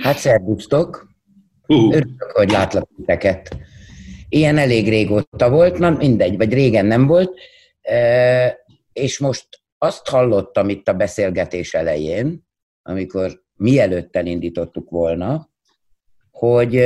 [0.00, 1.08] Hát szervusztok!
[1.66, 1.94] Uh.
[1.94, 3.56] Örülök, hogy látlak titeket.
[4.28, 7.38] Ilyen elég régóta volt, na mindegy, vagy régen nem volt,
[7.80, 8.58] e,
[8.92, 9.48] és most
[9.78, 12.46] azt hallottam itt a beszélgetés elején,
[12.82, 15.50] amikor mielőtt elindítottuk volna,
[16.30, 16.82] hogy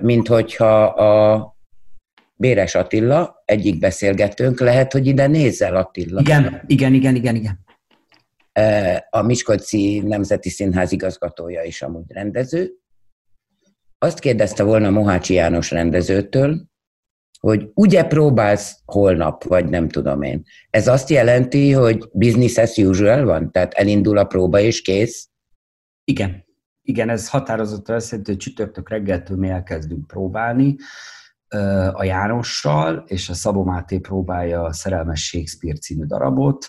[0.00, 1.52] minthogyha a
[2.34, 6.20] Béres Attila, egyik beszélgetőnk, lehet, hogy ide nézel Attila.
[6.20, 7.64] Igen, igen, igen, igen, igen.
[9.10, 12.72] A Miskolci Nemzeti Színház igazgatója is amúgy rendező.
[13.98, 16.70] Azt kérdezte volna Mohácsi János rendezőtől,
[17.40, 20.42] hogy ugye próbálsz holnap, vagy nem tudom én.
[20.70, 23.50] Ez azt jelenti, hogy business as usual van?
[23.50, 25.28] Tehát elindul a próba és kész?
[26.04, 26.44] Igen.
[26.82, 30.76] Igen, ez határozottan azt jelenti, hogy csütörtök reggeltől mi elkezdünk próbálni
[31.92, 36.68] a Jánossal, és a Szabó Máté próbálja a Szerelmes Shakespeare című darabot.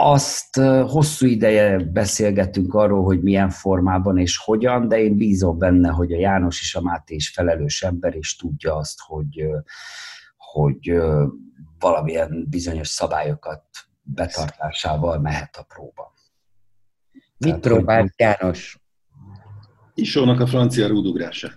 [0.00, 6.12] Azt hosszú ideje beszélgettünk arról, hogy milyen formában és hogyan, de én bízom benne, hogy
[6.12, 9.46] a János és a Máté is felelős ember, és tudja azt, hogy,
[10.36, 11.00] hogy
[11.78, 13.64] valamilyen bizonyos szabályokat
[14.02, 16.14] betartásával mehet a próba.
[17.12, 18.80] Mit Tehát, próbált János?
[19.94, 21.48] Isónak a francia rúdugrása.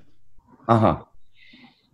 [0.65, 1.15] Aha.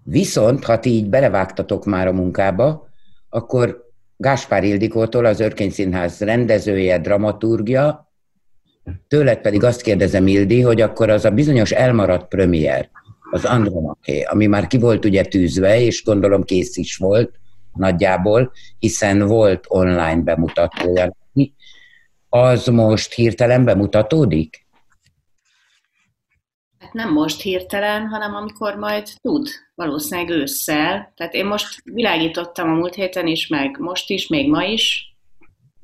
[0.04, 2.89] Viszont, ha ti így belevágtatok már a munkába,
[3.30, 3.87] akkor
[4.18, 8.12] Gáspár Ildikótól, az Örkény Színház rendezője, dramaturgia,
[9.08, 12.90] tőled pedig azt kérdezem, Ildi, hogy akkor az a bizonyos elmaradt premier,
[13.32, 17.40] az Andromaché, ami már ki volt ugye tűzve, és gondolom kész is volt
[17.73, 21.16] nagyjából, hiszen volt online bemutatója.
[22.30, 24.66] Az most hirtelen bemutatódik?
[26.80, 31.14] Hát nem most hirtelen, hanem amikor majd tud, valószínűleg ősszel.
[31.16, 35.16] Tehát én most világítottam a múlt héten is, meg most is, még ma is,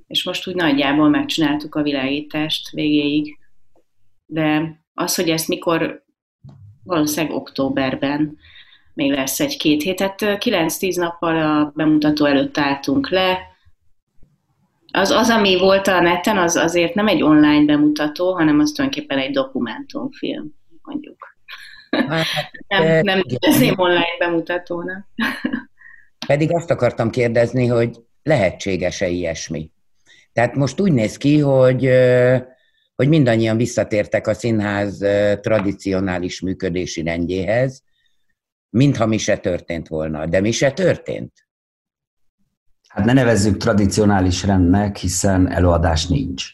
[0.07, 3.37] és most úgy nagyjából megcsináltuk a világítást végéig.
[4.25, 6.03] De az, hogy ezt mikor,
[6.83, 8.37] valószínűleg októberben
[8.93, 9.95] még lesz egy-két hét.
[9.95, 13.39] Tehát 9-10 nappal a bemutató előtt álltunk le.
[14.91, 19.17] Az, az, ami volt a neten, az azért nem egy online bemutató, hanem az tulajdonképpen
[19.17, 21.32] egy dokumentumfilm mondjuk.
[21.93, 22.25] Hát,
[22.67, 25.07] nem, nem teszem online bemutatónak.
[26.27, 29.71] Pedig azt akartam kérdezni, hogy lehetséges-e ilyesmi?
[30.33, 31.89] Tehát most úgy néz ki, hogy,
[32.95, 34.97] hogy mindannyian visszatértek a színház
[35.41, 37.83] tradicionális működési rendjéhez,
[38.69, 40.25] mintha mi se történt volna.
[40.25, 41.47] De mi se történt?
[42.87, 46.45] Hát ne nevezzük tradicionális rendnek, hiszen előadás nincs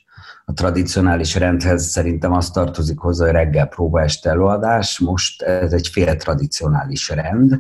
[0.50, 5.88] a tradicionális rendhez szerintem azt tartozik hozzá, hogy reggel próba este előadás, most ez egy
[5.88, 7.60] fél tradicionális rend.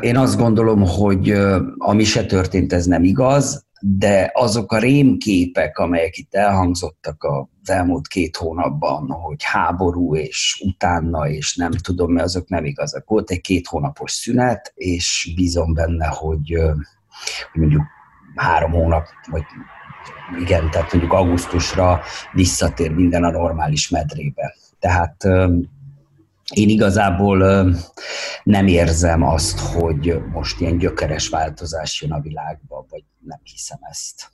[0.00, 1.30] Én azt gondolom, hogy
[1.78, 8.08] ami se történt, ez nem igaz, de azok a rémképek, amelyek itt elhangzottak az elmúlt
[8.08, 13.08] két hónapban, hogy háború és utána, és nem tudom, mert azok nem igazak.
[13.08, 16.58] Volt egy két hónapos szünet, és bízom benne, hogy,
[17.52, 17.82] hogy mondjuk
[18.34, 19.44] három hónap, vagy
[20.38, 22.00] igen, tehát mondjuk augusztusra
[22.32, 24.54] visszatér minden a normális medrébe.
[24.78, 25.24] Tehát
[26.54, 27.66] én igazából
[28.42, 34.30] nem érzem azt, hogy most ilyen gyökeres változás jön a világba, vagy nem hiszem ezt.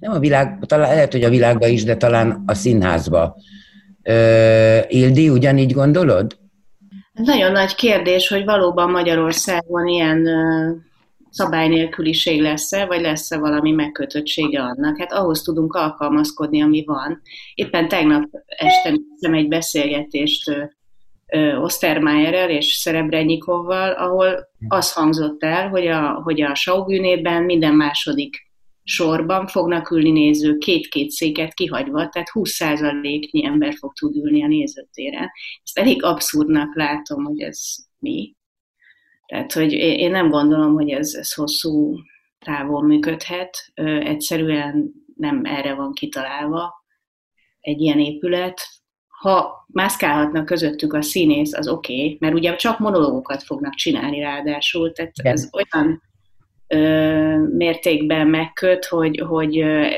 [0.00, 3.36] Nem a világ, talán lehet, hogy a világba is, de talán a színházba.
[4.88, 6.38] Ildi, ugyanígy gondolod?
[7.12, 10.28] Nagyon nagy kérdés, hogy valóban Magyarországon ilyen
[11.36, 14.98] szabálynélküliség lesz-e, vagy lesz-e valami megkötöttsége annak.
[14.98, 17.20] Hát ahhoz tudunk alkalmazkodni, ami van.
[17.54, 20.50] Éppen tegnap este néztem egy beszélgetést
[21.60, 28.44] Ostermayerrel és Szerebrenyikovval, ahol az hangzott el, hogy a, hogy a Saugünében minden második
[28.82, 35.30] sorban fognak ülni nézők, két-két széket kihagyva, tehát 20%-nyi ember fog tud ülni a nézőtéren.
[35.62, 37.60] Ezt elég abszurdnak látom, hogy ez
[37.98, 38.34] mi.
[39.26, 41.96] Tehát, hogy én nem gondolom, hogy ez, ez hosszú
[42.38, 43.70] távon működhet.
[44.00, 46.84] Egyszerűen nem erre van kitalálva
[47.60, 48.60] egy ilyen épület.
[49.20, 54.92] Ha mászkálhatnak közöttük a színész, az oké, okay, mert ugye csak monológokat fognak csinálni ráadásul,
[54.92, 55.32] tehát Igen.
[55.32, 56.02] ez olyan
[56.66, 59.88] ö, mértékben megköt, hogy, hogy ö,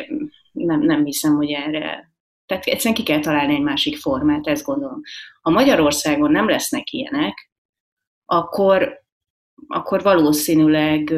[0.52, 2.08] nem, nem hiszem, hogy erre
[2.48, 5.00] tehát egyszerűen ki kell találni egy másik formát, ezt gondolom.
[5.42, 7.50] Ha Magyarországon nem lesznek ilyenek,
[8.24, 9.06] akkor
[9.66, 11.14] akkor valószínűleg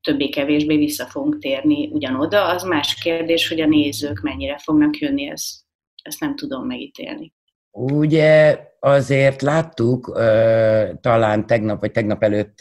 [0.00, 2.44] többé-kevésbé vissza fogunk térni ugyanoda.
[2.44, 5.60] Az más kérdés, hogy a nézők mennyire fognak jönni, ezt,
[6.02, 7.32] ezt nem tudom megítélni.
[7.70, 10.12] Ugye azért láttuk,
[11.00, 12.58] talán tegnap vagy tegnap előtt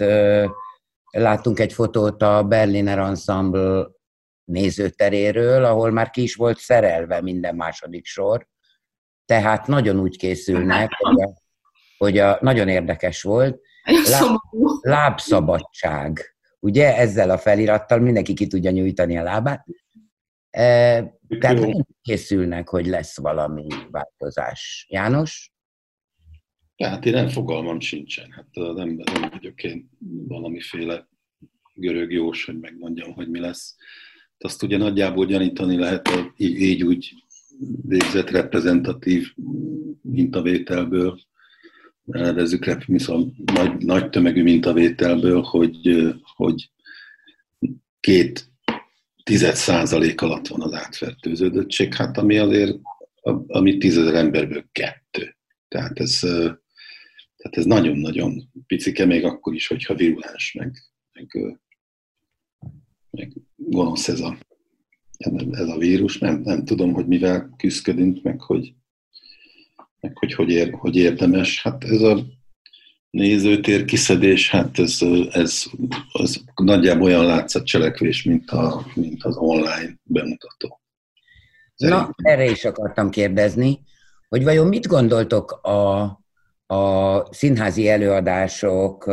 [1.09, 3.87] láttunk egy fotót a Berliner Ensemble
[4.43, 8.47] nézőteréről, ahol már ki is volt szerelve minden második sor,
[9.25, 11.33] Tehát nagyon úgy készülnek, hogy a,
[11.97, 14.41] hogy a nagyon érdekes volt, lá,
[14.81, 16.35] lábszabadság.
[16.59, 19.65] Ugye ezzel a felirattal mindenki ki tudja nyújtani a lábát.
[20.49, 20.61] E,
[21.39, 24.87] tehát nem készülnek, hogy lesz valami változás.
[24.89, 25.51] János?
[26.83, 28.31] Hát én nem fogalmam sincsen.
[28.31, 29.89] Hát nem, nem vagyok én
[30.27, 31.07] valamiféle
[31.73, 33.75] görög jós, hogy megmondjam, hogy mi lesz.
[34.37, 37.13] Azt ugye nagyjából gyanítani lehet így, így úgy
[37.81, 39.33] végzett reprezentatív
[40.01, 41.19] mintavételből,
[42.07, 46.05] nevezzük viszont nagy, nagy tömegű mintavételből, hogy,
[46.35, 46.71] hogy
[47.99, 48.51] két
[49.23, 52.77] tized százalék alatt van az átfertőződöttség, hát ami azért,
[53.47, 55.35] ami tízezer emberből kettő.
[55.67, 56.19] Tehát ez,
[57.37, 60.77] tehát ez nagyon-nagyon picike, még akkor is, hogyha virulens, meg,
[61.13, 61.57] meg,
[63.09, 64.37] meg gonosz ez a,
[65.51, 66.17] ez a vírus.
[66.17, 68.73] Nem, nem tudom, hogy mivel küzdködünk, meg hogy,
[69.99, 71.61] meg hogy hogy, ér, hogy érdemes.
[71.61, 72.25] Hát ez a
[73.09, 74.99] nézőtér kiszedés, hát ez,
[75.31, 75.63] ez
[76.11, 80.81] az nagyjából olyan látszat cselekvés, mint, a, mint az online bemutató.
[81.75, 83.79] Na, erre is akartam kérdezni,
[84.29, 86.01] hogy vajon mit gondoltok a,
[86.65, 89.11] a színházi előadások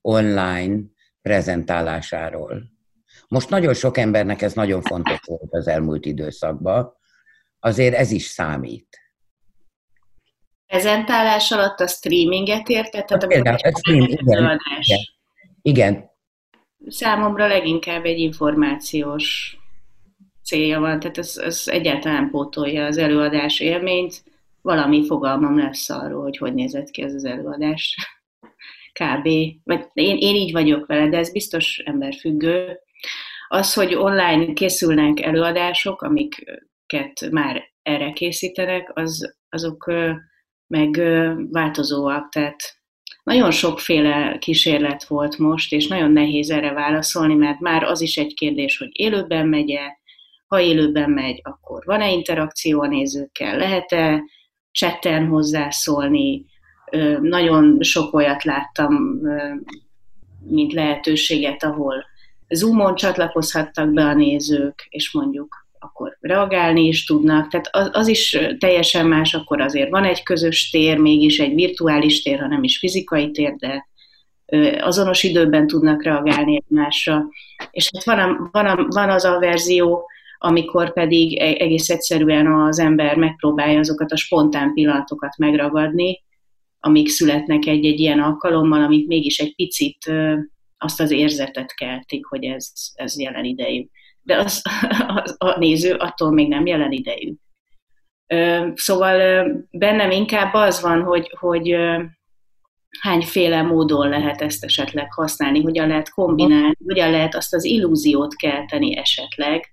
[0.00, 0.80] online
[1.22, 2.62] prezentálásáról?
[3.28, 6.92] Most nagyon sok embernek ez nagyon fontos volt az elmúlt időszakban,
[7.60, 8.98] azért ez is számít
[10.68, 13.04] prezentálás alatt a streaminget érted?
[13.04, 14.98] Tehát Például, a stream, igen, igen.
[15.62, 16.10] igen.
[16.86, 19.56] Számomra leginkább egy információs
[20.44, 24.22] célja van, tehát ez, ez egyáltalán pótolja az előadás élményt,
[24.62, 27.96] valami fogalmam lesz arról, hogy hogy nézett ki ez az előadás.
[29.00, 29.28] Kb.
[29.64, 32.78] Vagy én, én így vagyok vele, de ez biztos emberfüggő.
[33.48, 39.92] Az, hogy online készülnek előadások, amiket már erre készítenek, az, azok
[40.68, 41.00] meg
[41.50, 42.76] változóak, tehát
[43.22, 48.34] nagyon sokféle kísérlet volt most, és nagyon nehéz erre válaszolni, mert már az is egy
[48.34, 49.98] kérdés, hogy élőben megy-e,
[50.46, 54.22] ha élőben megy, akkor van-e interakció a nézőkkel, lehet-e
[54.72, 56.44] chatten hozzászólni,
[57.20, 59.20] nagyon sok olyat láttam,
[60.40, 62.04] mint lehetőséget, ahol
[62.48, 68.38] Zoomon csatlakozhattak be a nézők, és mondjuk akkor reagálni is tudnak, tehát az, az is
[68.58, 72.78] teljesen más, akkor azért van egy közös tér, mégis egy virtuális tér, ha nem is
[72.78, 73.86] fizikai tér, de
[74.80, 77.24] azonos időben tudnak reagálni egymásra.
[77.70, 80.06] És hát van, a, van, a, van az a verzió,
[80.38, 86.22] amikor pedig e, egész egyszerűen az ember megpróbálja azokat a spontán pillanatokat megragadni,
[86.80, 90.12] amik születnek egy-egy ilyen alkalommal, amik mégis egy picit
[90.78, 93.86] azt az érzetet keltik, hogy ez, ez jelen idejű
[94.22, 94.62] de az,
[95.22, 97.34] az, a néző attól még nem jelen idejű.
[98.74, 101.76] Szóval bennem inkább az van, hogy, hogy
[103.00, 108.96] hányféle módon lehet ezt esetleg használni, hogyan lehet kombinálni, hogyan lehet azt az illúziót kelteni
[108.96, 109.64] esetleg,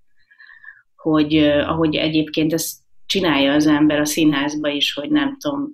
[0.96, 5.72] hogy ahogy egyébként ezt csinálja az ember a színházba is, hogy nem tudom,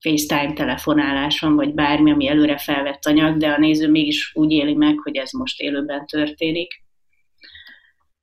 [0.00, 4.74] FaceTime telefonálás van, vagy bármi, ami előre felvett anyag, de a néző mégis úgy éli
[4.74, 6.84] meg, hogy ez most élőben történik.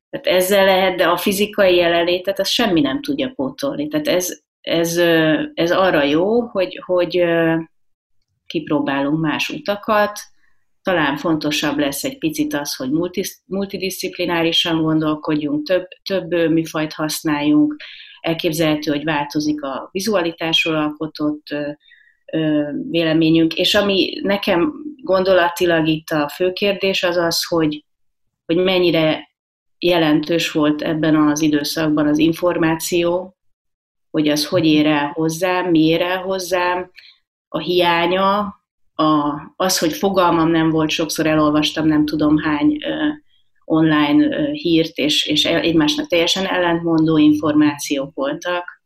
[0.09, 3.87] Tehát ezzel lehet, de a fizikai jelenlétet az semmi nem tudja pótolni.
[3.87, 4.97] Tehát ez, ez,
[5.53, 7.23] ez arra jó, hogy, hogy
[8.45, 10.19] kipróbálunk más utakat,
[10.81, 12.89] talán fontosabb lesz egy picit az, hogy
[13.45, 17.75] multidisziplinárisan gondolkodjunk, több, több műfajt használjunk,
[18.21, 21.55] elképzelhető, hogy változik a vizualitásról alkotott
[22.89, 24.73] véleményünk, és ami nekem
[25.03, 27.83] gondolatilag itt a fő kérdés az az, hogy,
[28.45, 29.29] hogy mennyire
[29.79, 33.37] jelentős volt ebben az időszakban az információ,
[34.11, 36.91] hogy az hogy ér el hozzám, mi ér el hozzám,
[37.47, 38.55] a hiánya,
[38.93, 43.13] a, az, hogy fogalmam nem volt, sokszor elolvastam nem tudom hány uh,
[43.65, 48.81] online uh, hírt, és, és egymásnak teljesen ellentmondó információk voltak,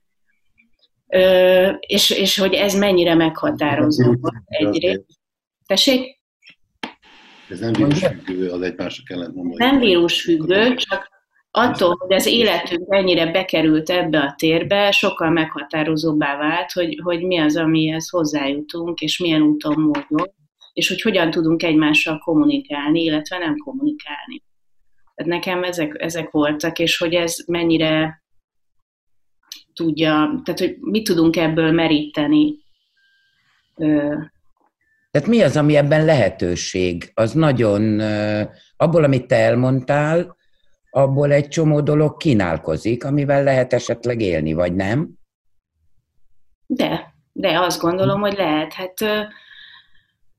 [1.07, 5.05] uh, és, és hogy ez mennyire meghatározó egyrészt.
[5.65, 6.20] Tessék?
[7.51, 9.57] Ez nem vírusfüggő, az egymások ellentmondó.
[9.57, 11.09] Nem vírusfüggő, csak
[11.51, 17.37] attól, hogy az életünk ennyire bekerült ebbe a térbe, sokkal meghatározóbbá vált, hogy, hogy mi
[17.37, 20.33] az, amihez hozzájutunk, és milyen úton, módon,
[20.73, 24.43] és hogy hogyan tudunk egymással kommunikálni, illetve nem kommunikálni.
[25.15, 28.23] Tehát nekem ezek, ezek voltak, és hogy ez mennyire
[29.73, 32.55] tudja, tehát hogy mit tudunk ebből meríteni
[35.11, 37.11] tehát mi az, ami ebben lehetőség?
[37.13, 37.99] Az nagyon,
[38.77, 40.35] abból, amit te elmondtál,
[40.89, 45.09] abból egy csomó dolog kínálkozik, amivel lehet esetleg élni, vagy nem?
[46.65, 48.73] De, de azt gondolom, hogy lehet.
[48.73, 48.93] Hát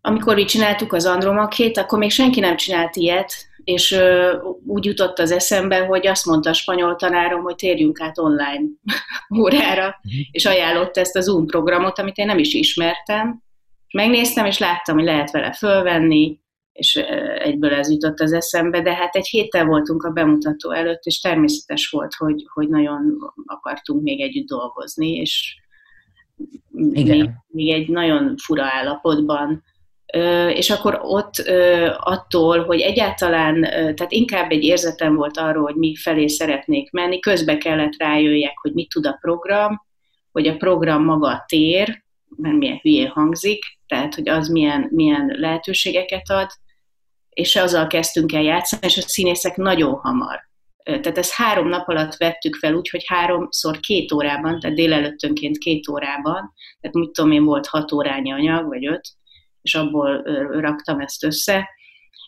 [0.00, 3.98] amikor mi csináltuk az Andromakét, akkor még senki nem csinált ilyet, és
[4.66, 8.62] úgy jutott az eszembe, hogy azt mondta a spanyol tanárom, hogy térjünk át online
[9.40, 10.14] órára, mhm.
[10.30, 13.42] és ajánlott ezt a Zoom programot, amit én nem is ismertem.
[13.92, 16.40] Megnéztem, és láttam, hogy lehet vele fölvenni,
[16.72, 16.94] és
[17.38, 21.88] egyből ez jutott az eszembe, de hát egy héttel voltunk a bemutató előtt, és természetes
[21.88, 25.56] volt, hogy, hogy nagyon akartunk még együtt dolgozni, és
[26.92, 27.18] Igen.
[27.18, 29.62] Még, még egy nagyon fura állapotban
[30.54, 31.34] és akkor ott
[31.98, 37.58] attól, hogy egyáltalán, tehát inkább egy érzetem volt arról, hogy mi felé szeretnék menni, közbe
[37.58, 39.82] kellett rájöjjek, hogy mit tud a program,
[40.32, 42.04] hogy a program maga a tér,
[42.36, 46.50] mert milyen hülyén hangzik, tehát hogy az milyen, milyen lehetőségeket ad,
[47.28, 50.50] és azzal kezdtünk el játszani, és a színészek nagyon hamar.
[50.84, 56.52] Tehát ezt három nap alatt vettük fel, úgyhogy háromszor két órában, tehát délelőttönként két órában,
[56.80, 59.08] tehát mit tudom én, volt hat órányi anyag, vagy öt,
[59.62, 60.22] és abból
[60.60, 61.68] raktam ezt össze.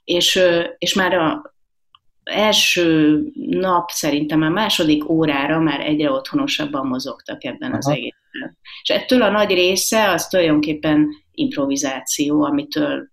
[0.04, 0.40] És,
[0.78, 1.53] és már a
[2.24, 7.78] első nap szerintem a második órára már egyre otthonosabban mozogtak ebben Aha.
[7.78, 8.58] az egészben.
[8.82, 13.08] És ettől a nagy része az tulajdonképpen improvizáció, amitől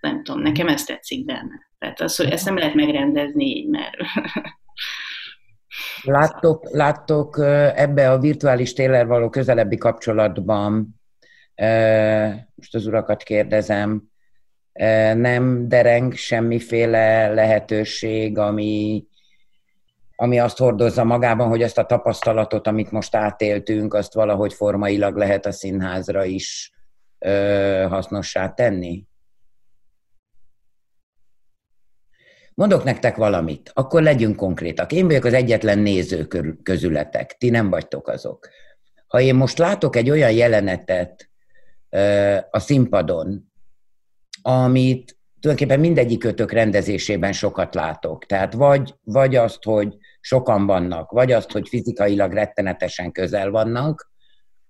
[0.00, 1.70] nem tudom, nekem ezt tetszik benne.
[1.78, 3.94] Tehát az, hogy ezt nem lehet megrendezni így, mert...
[6.02, 7.38] Láttok, láttok
[7.74, 11.00] ebbe a virtuális téler való közelebbi kapcsolatban
[12.54, 14.02] most az urakat kérdezem,
[15.14, 19.04] nem dereng semmiféle lehetőség, ami,
[20.16, 25.46] ami azt hordozza magában, hogy ezt a tapasztalatot, amit most átéltünk, azt valahogy formailag lehet
[25.46, 26.72] a színházra is
[27.88, 29.04] hasznossá tenni?
[32.54, 34.92] Mondok nektek valamit, akkor legyünk konkrétak.
[34.92, 36.26] Én vagyok az egyetlen néző
[36.62, 38.48] közületek, ti nem vagytok azok.
[39.06, 41.30] Ha én most látok egy olyan jelenetet,
[42.50, 43.52] a színpadon,
[44.48, 48.26] amit tulajdonképpen mindegyik kötök rendezésében sokat látok.
[48.26, 54.10] Tehát vagy, vagy azt, hogy sokan vannak, vagy azt, hogy fizikailag rettenetesen közel vannak,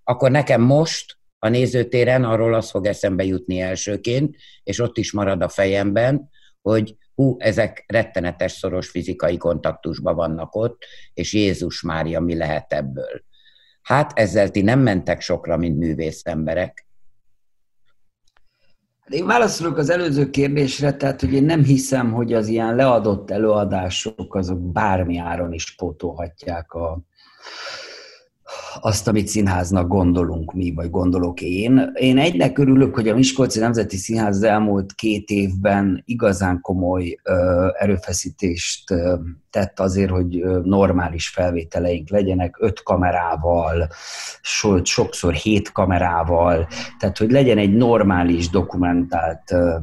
[0.05, 5.43] akkor nekem most a nézőtéren arról az fog eszembe jutni elsőként, és ott is marad
[5.43, 6.31] a fejemben,
[6.63, 13.25] hogy hú, ezek rettenetes szoros fizikai kontaktusban vannak ott, és Jézus Mária, mi lehet ebből?
[13.83, 16.87] Hát ezzel ti nem mentek sokra, mint művész emberek,
[19.09, 24.35] én válaszolok az előző kérdésre, tehát hogy én nem hiszem, hogy az ilyen leadott előadások
[24.35, 26.99] azok bármi áron is pótolhatják a,
[28.81, 31.93] azt, amit színháznak gondolunk mi, vagy gondolok én.
[31.95, 37.67] Én egynek örülök, hogy a Miskolci Nemzeti Színház az elmúlt két évben igazán komoly ö,
[37.79, 39.15] erőfeszítést ö,
[39.51, 43.89] tett azért, hogy normális felvételeink legyenek, öt kamerával,
[44.41, 49.77] so, sokszor hét kamerával, tehát hogy legyen egy normális dokumentált ö,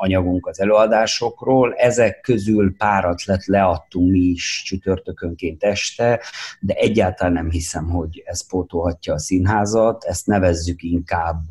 [0.00, 1.74] anyagunk az előadásokról.
[1.74, 6.20] Ezek közül párat lett leadtunk mi is csütörtökönként este,
[6.60, 10.04] de egyáltalán nem hiszem, hogy ez pótolhatja a színházat.
[10.04, 11.42] Ezt nevezzük inkább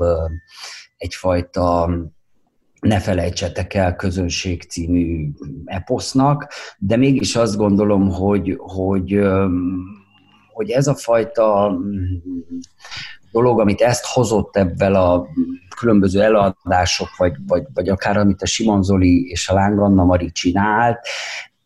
[0.98, 1.90] egyfajta
[2.80, 5.30] ne felejtsetek el közönség című
[5.66, 9.20] eposznak, de mégis azt gondolom, hogy, hogy,
[10.54, 11.78] hogy ez a fajta
[13.38, 15.28] dolog, amit ezt hozott ebből a
[15.80, 20.32] különböző eladások, vagy, vagy, vagy akár amit a Simon Zoli és a Láng Anna Mari
[20.32, 21.00] csinált,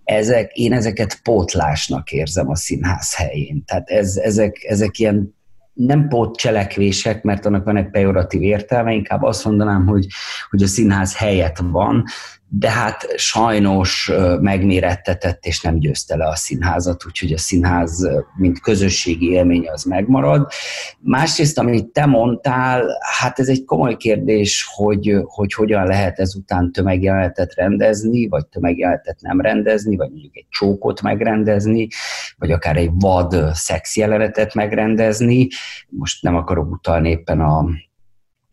[0.04, 3.64] ezek, én ezeket pótlásnak érzem a színház helyén.
[3.66, 5.36] Tehát ez, ezek, ezek ilyen
[5.74, 10.08] nem pótcselekvések, mert annak van egy pejoratív értelme, inkább azt mondanám, hogy,
[10.50, 12.04] hogy a színház helyett van,
[12.54, 19.32] de hát sajnos megmérettetett és nem győzte le a színházat, úgyhogy a színház, mint közösségi
[19.32, 20.52] élmény az megmarad.
[21.00, 27.56] Másrészt, amit te mondtál, hát ez egy komoly kérdés, hogy, hogy hogyan lehet ezután tömegjelenetet
[27.56, 31.88] rendezni, vagy tömegjelenetet nem rendezni, vagy mondjuk egy csókot megrendezni,
[32.38, 35.48] vagy akár egy vad szexjelenetet megrendezni.
[35.90, 37.66] Most nem akarok utalni éppen a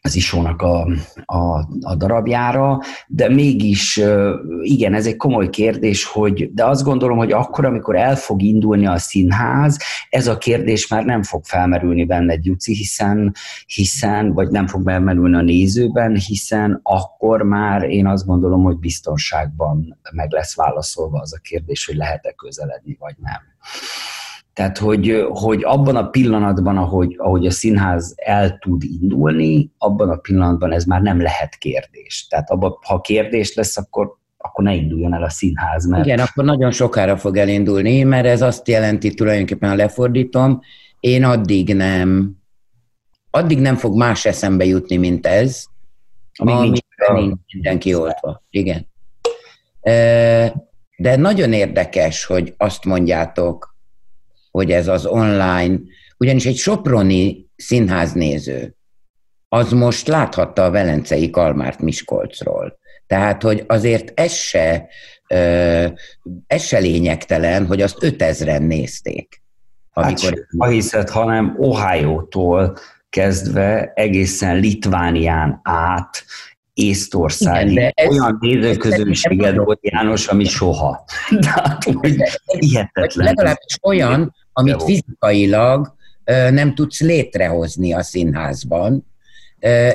[0.00, 0.88] az Isónak a,
[1.24, 4.00] a, a darabjára, de mégis
[4.60, 8.86] igen, ez egy komoly kérdés, hogy, de azt gondolom, hogy akkor, amikor el fog indulni
[8.86, 9.78] a színház,
[10.10, 13.34] ez a kérdés már nem fog felmerülni benne Juci, hiszen,
[13.66, 19.98] hiszen, vagy nem fog felmerülni a nézőben, hiszen akkor már én azt gondolom, hogy biztonságban
[20.12, 23.40] meg lesz válaszolva az a kérdés, hogy lehet-e közeledni, vagy nem.
[24.58, 30.16] Tehát, hogy, hogy abban a pillanatban, ahogy, ahogy a színház el tud indulni, abban a
[30.16, 32.26] pillanatban ez már nem lehet kérdés.
[32.28, 35.86] Tehát abban, ha kérdés lesz, akkor akkor ne induljon el a színház.
[35.86, 36.04] Mert...
[36.06, 40.60] Igen, akkor nagyon sokára fog elindulni, mert ez azt jelenti tulajdonképpen, ha lefordítom,
[41.00, 42.36] én addig nem
[43.30, 45.64] addig nem fog más eszembe jutni, mint ez,
[46.32, 46.78] ami nincs,
[47.14, 48.42] nincs mindenki oltva.
[48.50, 48.86] Igen.
[50.96, 53.76] De nagyon érdekes, hogy azt mondjátok,
[54.50, 55.78] hogy ez az online,
[56.18, 58.76] ugyanis egy soproni színháznéző,
[59.48, 62.78] az most láthatta a Velencei Kalmárt Miskolcról.
[63.06, 64.88] Tehát, hogy azért ez se,
[66.46, 69.42] ez se lényegtelen, hogy azt 5000-en nézték.
[69.92, 70.46] Amikor...
[70.58, 72.76] Hát hiszed, hanem Ohio-tól
[73.10, 76.24] kezdve egészen Litvánián át
[76.78, 77.70] Észtországig.
[77.70, 81.04] Igen, ez, olyan nézőközönséged volt, János, ami soha.
[81.40, 82.22] Tehát, hogy
[82.58, 83.26] hihetetlen.
[83.26, 85.94] Legalábbis olyan, amit fizikailag
[86.50, 89.06] nem tudsz létrehozni a színházban,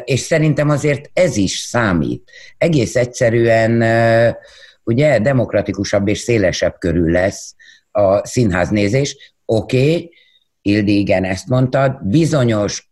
[0.03, 2.31] és szerintem azért ez is számít.
[2.57, 3.83] Egész egyszerűen
[4.83, 7.55] ugye demokratikusabb és szélesebb körül lesz
[7.91, 9.33] a színháznézés.
[9.45, 10.11] Oké, okay,
[10.61, 12.91] Ildi, igen, ezt mondtad, bizonyos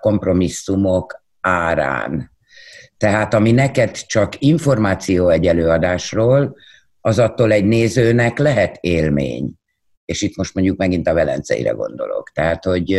[0.00, 2.36] kompromisszumok árán.
[2.98, 6.56] Tehát ami neked csak információ egy előadásról,
[7.00, 9.52] az attól egy nézőnek lehet élmény.
[10.04, 12.30] És itt most mondjuk megint a Velenceire gondolok.
[12.32, 12.90] Tehát, hogy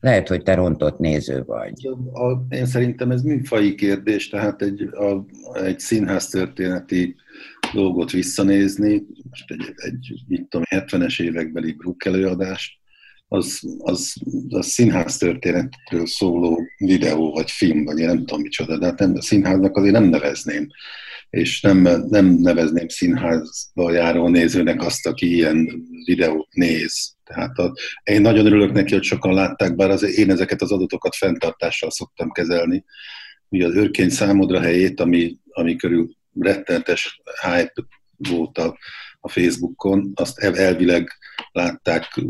[0.00, 1.88] lehet, hogy te rontott néző vagy.
[2.12, 7.16] A, én szerintem ez műfai kérdés, tehát egy, a, egy színház történeti
[7.72, 12.77] dolgot visszanézni, most egy, egy mit tudom, 70-es évekbeli Brook előadást,
[13.28, 14.14] az, az,
[14.48, 19.14] az színház történetről szóló videó, vagy film, vagy én nem tudom micsoda, de hát nem,
[19.16, 20.68] a színháznak azért nem nevezném.
[21.30, 27.16] És nem, nem nevezném színházba járó nézőnek azt, aki ilyen videót néz.
[27.24, 31.14] Tehát a, én nagyon örülök neki, hogy sokan látták, bár az, én ezeket az adatokat
[31.14, 32.84] fenntartással szoktam kezelni.
[33.48, 37.84] Ugye az őrkény számodra helyét, ami, ami körül rettenetes hype
[38.16, 38.78] volt a,
[39.20, 41.18] a Facebookon, azt elvileg
[41.58, 42.20] látták,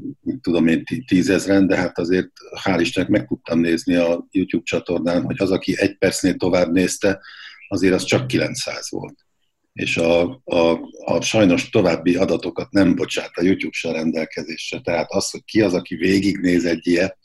[0.41, 2.31] tudom én, tízezren, de hát azért
[2.65, 7.21] hál' Istennek meg tudtam nézni a YouTube csatornán, hogy az, aki egy percnél tovább nézte,
[7.69, 9.27] azért az csak 900 volt.
[9.73, 14.81] És a, a, a sajnos további adatokat nem bocsát a YouTube se rendelkezésre.
[14.81, 17.19] Tehát az, hogy ki az, aki végignéz egy ilyet,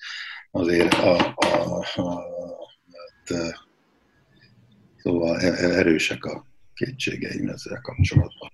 [0.51, 2.23] azért a, a, a, a,
[3.25, 3.55] hát,
[4.97, 8.51] szóval e, erősek a kétségeim ezzel kapcsolatban.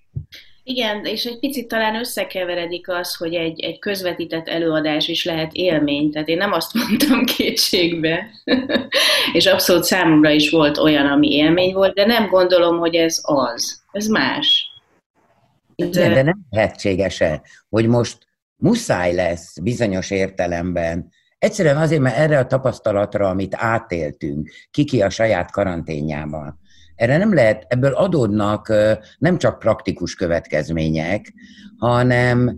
[0.69, 6.11] Igen, és egy picit talán összekeveredik az, hogy egy, egy közvetített előadás is lehet élmény.
[6.11, 8.29] Tehát én nem azt mondtam kétségbe,
[9.33, 13.83] és abszolút számomra is volt olyan, ami élmény volt, de nem gondolom, hogy ez az.
[13.91, 14.67] Ez más.
[15.75, 18.17] Igen, de nem lehetséges-e, hogy most
[18.55, 25.51] muszáj lesz bizonyos értelemben Egyszerűen azért, mert erre a tapasztalatra, amit átéltünk, kiki a saját
[25.51, 26.59] karanténjában,
[26.99, 28.73] erre nem lehet, ebből adódnak
[29.17, 31.33] nem csak praktikus következmények,
[31.77, 32.57] hanem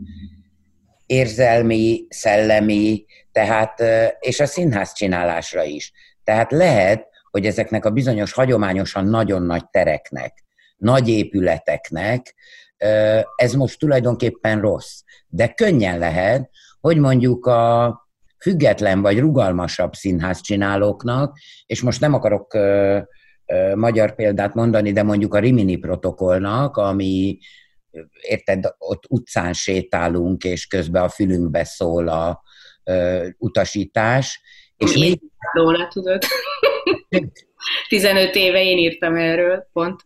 [1.05, 3.83] érzelmi, szellemi, tehát,
[4.19, 5.91] és a színház csinálásra is.
[6.23, 10.43] Tehát lehet, hogy ezeknek a bizonyos hagyományosan nagyon nagy tereknek,
[10.77, 12.35] nagy épületeknek
[13.35, 15.01] ez most tulajdonképpen rossz.
[15.27, 16.49] De könnyen lehet,
[16.79, 17.95] hogy mondjuk a
[18.39, 22.57] független vagy rugalmasabb színház csinálóknak, és most nem akarok
[23.75, 27.37] magyar példát mondani, de mondjuk a Rimini protokollnak, ami
[28.21, 32.41] érted, ott utcán sétálunk, és közben a fülünkbe szól a
[32.83, 34.41] ö, utasítás.
[34.77, 35.21] És én még...
[35.53, 36.21] róla, tudod?
[37.87, 40.01] 15 éve én írtam erről, pont.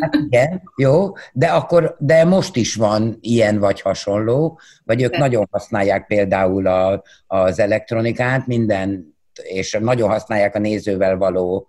[0.00, 5.18] Hát igen, jó, de akkor, de most is van ilyen vagy hasonló, vagy ők de.
[5.18, 9.09] nagyon használják például a, az elektronikát, minden,
[9.42, 11.68] és nagyon használják a nézővel való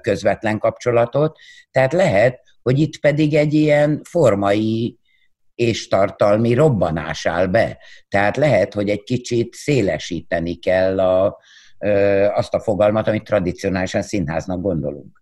[0.00, 1.38] közvetlen kapcsolatot.
[1.70, 4.98] Tehát lehet, hogy itt pedig egy ilyen formai
[5.54, 7.78] és tartalmi robbanás áll be.
[8.08, 11.38] Tehát lehet, hogy egy kicsit szélesíteni kell a,
[12.34, 15.17] azt a fogalmat, amit tradicionálisan színháznak gondolunk.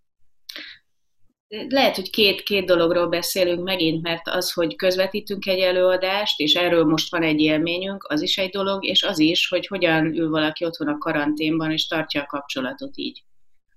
[1.48, 6.84] Lehet, hogy két, két dologról beszélünk megint, mert az, hogy közvetítünk egy előadást, és erről
[6.84, 10.64] most van egy élményünk, az is egy dolog, és az is, hogy hogyan ül valaki
[10.64, 13.22] otthon a karanténban, és tartja a kapcsolatot így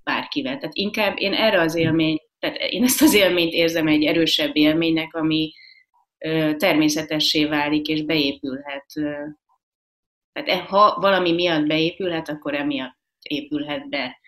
[0.03, 0.57] bárkivel.
[0.57, 5.13] Tehát inkább én erre az élmény, tehát én ezt az élményt érzem egy erősebb élménynek,
[5.15, 5.53] ami
[6.57, 8.85] természetessé válik és beépülhet.
[10.33, 14.19] Tehát e, ha valami miatt beépülhet, akkor emiatt épülhet be,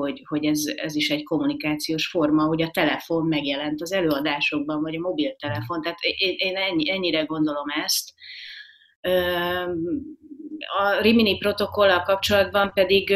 [0.00, 4.94] hogy, hogy ez, ez is egy kommunikációs forma, hogy a telefon megjelent az előadásokban, vagy
[4.94, 5.80] a mobiltelefon.
[5.80, 8.10] Tehát én, én ennyi, ennyire gondolom ezt.
[10.78, 13.14] A Rimini protokollal kapcsolatban pedig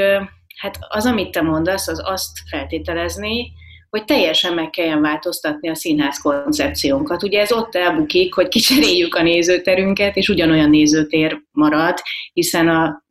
[0.55, 3.53] Hát az, amit te mondasz, az azt feltételezni,
[3.91, 7.23] hogy teljesen meg kelljen változtatni a színház koncepciónkat.
[7.23, 11.99] Ugye ez ott elbukik, hogy kicseréljük a nézőterünket, és ugyanolyan nézőtér marad,
[12.33, 13.03] hiszen a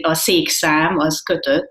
[0.00, 1.70] a székszám az kötött,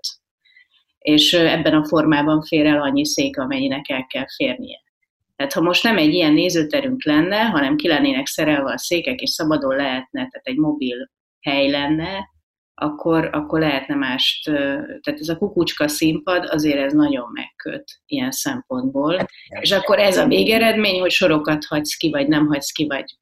[1.04, 4.82] és ebben a formában fér el annyi szék, amennyinek el kell férnie.
[5.36, 9.30] Tehát ha most nem egy ilyen nézőterünk lenne, hanem ki lennének szerelve a székek, és
[9.30, 12.32] szabadon lehetne, tehát egy mobil hely lenne,
[12.74, 19.16] akkor, akkor lehetne mást, tehát ez a kukucska színpad azért ez nagyon megköt ilyen szempontból.
[19.16, 19.28] Hát,
[19.60, 23.16] és akkor ez a végeredmény, hogy sorokat hagysz ki, vagy nem hagysz ki, vagy...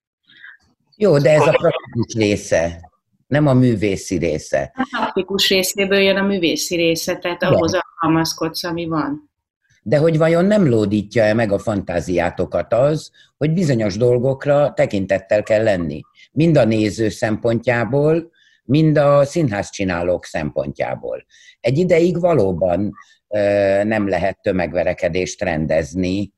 [0.97, 2.92] Jó, de ez a praktikus része,
[3.33, 4.73] nem a művészi része.
[4.75, 7.47] A praktikus részéből jön a művészi része, tehát de.
[7.47, 9.31] ahhoz alkalmazkodsz, ami van.
[9.83, 16.01] De hogy vajon nem lódítja-e meg a fantáziátokat az, hogy bizonyos dolgokra tekintettel kell lenni?
[16.33, 18.31] Mind a néző szempontjából,
[18.65, 21.25] mind a színház csinálók szempontjából.
[21.61, 22.93] Egy ideig valóban
[23.83, 26.33] nem lehet tömegverekedést rendezni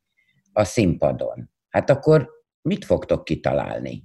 [0.53, 1.51] a színpadon.
[1.69, 2.31] Hát akkor
[2.63, 4.03] mit fogtok kitalálni?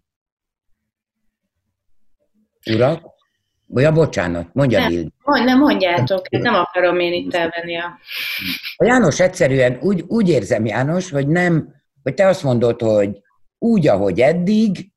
[2.65, 3.17] Urak?
[3.74, 8.00] Ja, bocsánat, mondja nem, mond, nem mondjátok, nem akarom én itt elvenni a...
[8.76, 13.22] a János egyszerűen úgy, úgy érzem, János, hogy nem, hogy te azt mondod, hogy
[13.58, 14.91] úgy, ahogy eddig,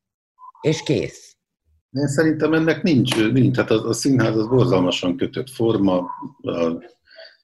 [0.61, 1.35] és kész.
[1.91, 3.57] Én szerintem ennek nincs, nincs.
[3.57, 5.97] Hát a, a színház az borzalmasan kötött forma.
[6.41, 6.67] A,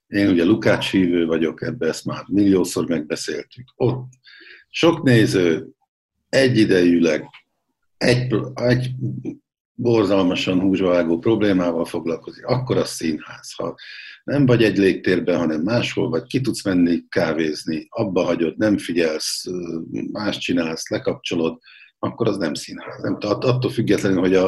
[0.07, 3.73] én ugye Lukács hívő vagyok, ebbe ezt már milliószor megbeszéltük.
[3.75, 4.07] Ott
[4.69, 5.67] sok néző
[6.29, 7.25] egyidejűleg
[7.97, 8.91] egy, egy
[9.81, 13.53] borzalmasan húsvágó problémával foglalkozik, akkor a színház.
[13.55, 13.75] Ha
[14.23, 19.45] nem vagy egy légtérben, hanem máshol, vagy ki tudsz menni kávézni, abba hagyod, nem figyelsz,
[20.11, 21.57] más csinálsz, lekapcsolod,
[21.99, 23.01] akkor az nem színház.
[23.01, 24.47] Nem, attól függetlenül, hogy a,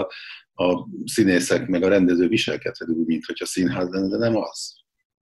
[0.53, 4.73] a színészek meg a rendező viselkedhet úgy, mint hogy a színház lenne, de nem az.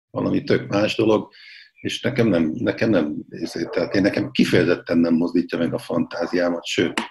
[0.10, 1.30] Valami tök más dolog,
[1.82, 3.16] és nekem nem, nekem nem,
[3.72, 7.02] tehát én nekem kifejezetten nem mozdítja meg a fantáziámat, sőt,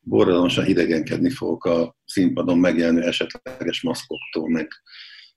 [0.00, 4.68] borzalmasan idegenkedni fogok a színpadon megjelenő esetleges maszkoktól, meg,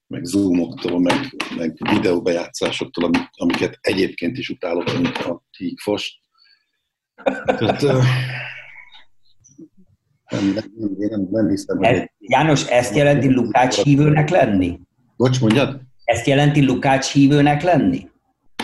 [0.08, 1.16] meg zoomoktól, meg,
[1.58, 6.20] meg videóbejátszásoktól, amiket egyébként is utálok, mint a tígfost.
[7.46, 7.82] Tehát,
[10.32, 11.86] nem, nem, nem, nem hiszem, hogy...
[11.86, 14.80] Ez, János, ezt jelenti Lukács hívőnek lenni?
[15.18, 15.82] Bocs, mondjad?
[16.04, 18.11] Ezt jelenti Lukács hívőnek lenni?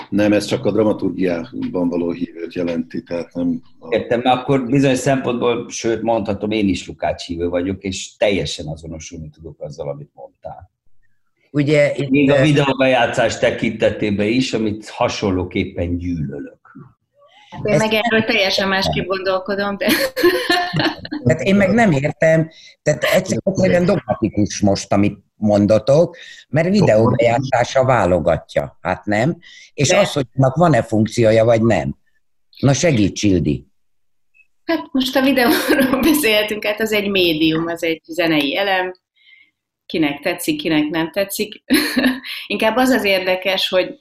[0.10, 3.62] Nem, ez csak a dramaturgiában való hívőt jelenti, tehát nem...
[3.80, 3.96] A...
[3.96, 9.30] Értem, mert akkor bizonyos szempontból, sőt mondhatom, én is Lukács hívő vagyok, és teljesen azonosulni
[9.30, 10.72] tudok azzal, amit mondtál.
[11.52, 12.10] Ugye itt...
[12.10, 16.56] Még a videóbejátszás tekintetében is, amit hasonlóképpen gyűlölök.
[17.64, 19.88] Én Ezt meg erről teljesen másképp gondolkodom, de...
[21.24, 22.50] Tehát én meg nem értem,
[22.82, 26.18] tehát egyszerűen dogmatikus most, amit mondatok,
[26.50, 29.38] mert videóbejátszása válogatja, hát nem?
[29.74, 29.98] És de...
[29.98, 31.96] az, hogy van-e funkciója, vagy nem.
[32.60, 33.68] Na segíts, Ildi.
[34.64, 38.94] Hát most a videóról beszéltünk, hát az egy médium, az egy zenei elem,
[39.86, 41.64] kinek tetszik, kinek nem tetszik.
[42.48, 43.96] Inkább az az érdekes, hogy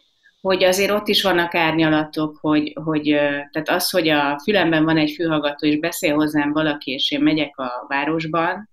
[0.47, 3.03] hogy azért ott is vannak árnyalatok, hogy, hogy
[3.51, 7.59] tehát az, hogy a fülemben van egy fülhallgató, és beszél hozzám valaki, és én megyek
[7.59, 8.71] a városban,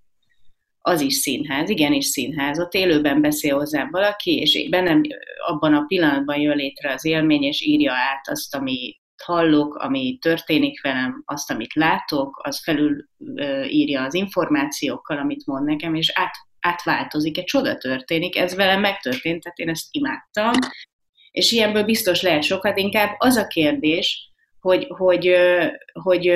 [0.86, 2.60] az is színház, igenis színház.
[2.60, 5.02] Ott élőben beszél hozzám valaki, és bennem
[5.48, 10.82] abban a pillanatban jön létre az élmény, és írja át azt, ami hallok, ami történik
[10.82, 13.06] velem, azt, amit látok, az felül
[13.68, 19.44] írja az információkkal, amit mond nekem, és át, átváltozik, egy csoda történik, ez velem megtörtént,
[19.44, 20.52] tehát én ezt imádtam,
[21.32, 25.36] és ilyenből biztos lehet sokat, inkább az a kérdés, hogy, hogy,
[25.94, 26.28] hogy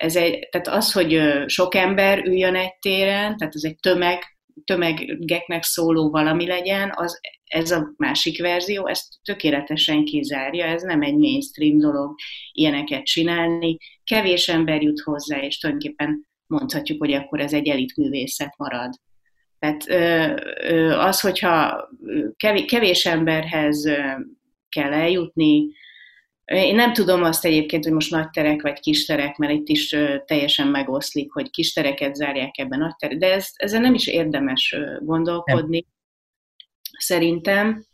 [0.00, 4.18] ez egy, tehát az, hogy sok ember üljön egy téren, tehát ez egy tömeg,
[4.64, 11.16] tömegeknek szóló valami legyen, az, ez a másik verzió, ezt tökéletesen kizárja, ez nem egy
[11.16, 12.14] mainstream dolog
[12.52, 18.94] ilyeneket csinálni, kevés ember jut hozzá, és tulajdonképpen mondhatjuk, hogy akkor ez egy elitművészet marad.
[19.58, 19.84] Tehát
[20.98, 21.88] az, hogyha
[22.66, 23.84] kevés emberhez
[24.68, 25.66] kell eljutni,
[26.56, 29.96] én nem tudom azt egyébként, hogy most nagy terek vagy kis terek, mert itt is
[30.24, 34.76] teljesen megoszlik, hogy kis tereket zárják ebben nagy terek, de ez, ezzel nem is érdemes
[35.00, 35.90] gondolkodni, nem.
[36.98, 37.84] szerintem.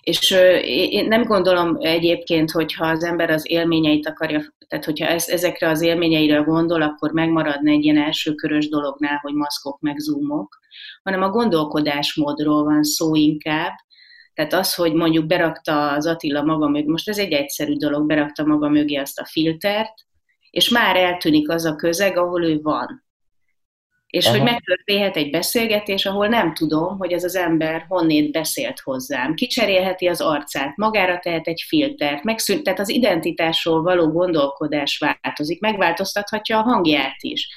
[0.00, 0.30] És
[0.64, 5.82] én nem gondolom egyébként, hogyha az ember az élményeit akarja, tehát hogyha ez, ezekre az
[5.82, 10.58] élményeire gondol, akkor megmaradna egy ilyen elsőkörös dolognál, hogy maszkok meg zoomok,
[11.02, 13.72] hanem a gondolkodásmódról van szó inkább,
[14.34, 18.44] tehát az, hogy mondjuk berakta az Attila maga mögé, most ez egy egyszerű dolog, berakta
[18.44, 19.94] maga mögé azt a filtert,
[20.50, 23.04] és már eltűnik az a közeg, ahol ő van.
[24.06, 24.36] És Aha.
[24.36, 29.34] hogy megtörténhet egy beszélgetés, ahol nem tudom, hogy ez az ember honnét beszélt hozzám.
[29.34, 36.58] Kicserélheti az arcát, magára tehet egy filtert, megszűnt, tehát az identitásról való gondolkodás változik, megváltoztathatja
[36.58, 37.48] a hangját is,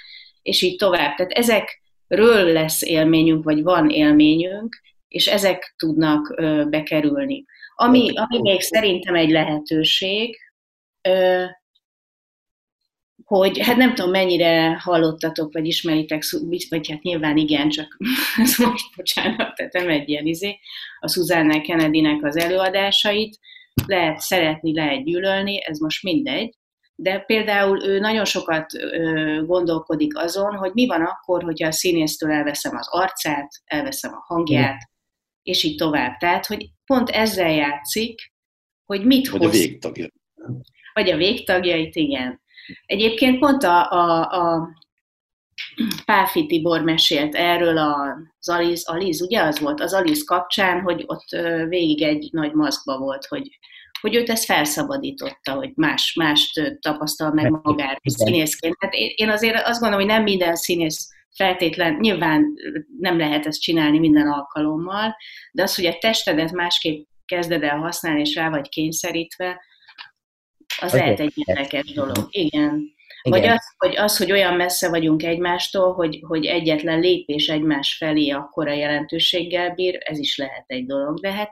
[0.41, 1.15] és így tovább.
[1.15, 4.81] Tehát ezek, ről lesz élményünk, vagy van élményünk,
[5.15, 6.35] és ezek tudnak
[6.69, 7.45] bekerülni.
[7.75, 10.37] Ami, ami még szerintem egy lehetőség,
[13.23, 16.23] hogy hát nem tudom, mennyire hallottatok, vagy ismeritek,
[16.69, 17.97] vagy hát nyilván igen, csak
[18.43, 20.59] ez most bocsánat, tehát nem egy ilyen izé,
[20.99, 23.39] a Susanne Kennedy-nek az előadásait,
[23.85, 26.55] lehet szeretni, lehet gyűlölni, ez most mindegy,
[26.95, 28.65] de például ő nagyon sokat
[29.45, 34.93] gondolkodik azon, hogy mi van akkor, hogyha a színésztől elveszem az arcát, elveszem a hangját.
[35.45, 36.17] És így tovább.
[36.17, 38.33] Tehát, hogy pont ezzel játszik,
[38.85, 39.55] hogy mit Vagy hoz.
[39.55, 40.07] a végtagja.
[40.93, 42.41] Vagy a végtagjait, igen.
[42.85, 44.69] Egyébként pont a, a, a
[46.05, 51.29] Páfi Tibor mesélt erről az Aliz, Aliz, ugye az volt, az Aliz kapcsán, hogy ott
[51.67, 53.59] végig egy nagy maszkba volt, hogy,
[54.01, 58.75] hogy őt ez felszabadította, hogy más, más tapasztal meg magára színészként.
[58.79, 62.53] Hát én azért azt gondolom, hogy nem minden színész feltétlen, nyilván
[62.99, 65.15] nem lehet ezt csinálni minden alkalommal,
[65.51, 69.61] de az, hogy a testedet másképp kezded el használni, és rá vagy kényszerítve,
[70.81, 70.99] az okay.
[70.99, 72.27] lehet egy érdekes dolog.
[72.29, 72.93] Igen.
[73.21, 73.39] Igen.
[73.39, 78.29] Vagy az hogy, az, hogy olyan messze vagyunk egymástól, hogy, hogy egyetlen lépés egymás felé
[78.29, 81.19] akkora jelentőséggel bír, ez is lehet egy dolog.
[81.19, 81.51] De hát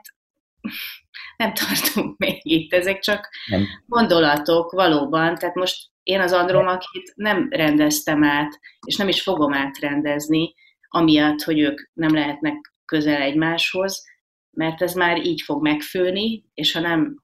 [1.36, 3.66] nem tartunk még itt, ezek csak nem.
[3.86, 5.34] gondolatok valóban.
[5.34, 10.54] Tehát most én az Andromakit nem rendeztem át, és nem is fogom átrendezni,
[10.88, 14.04] amiatt, hogy ők nem lehetnek közel egymáshoz,
[14.50, 17.22] mert ez már így fog megfőni, és ha nem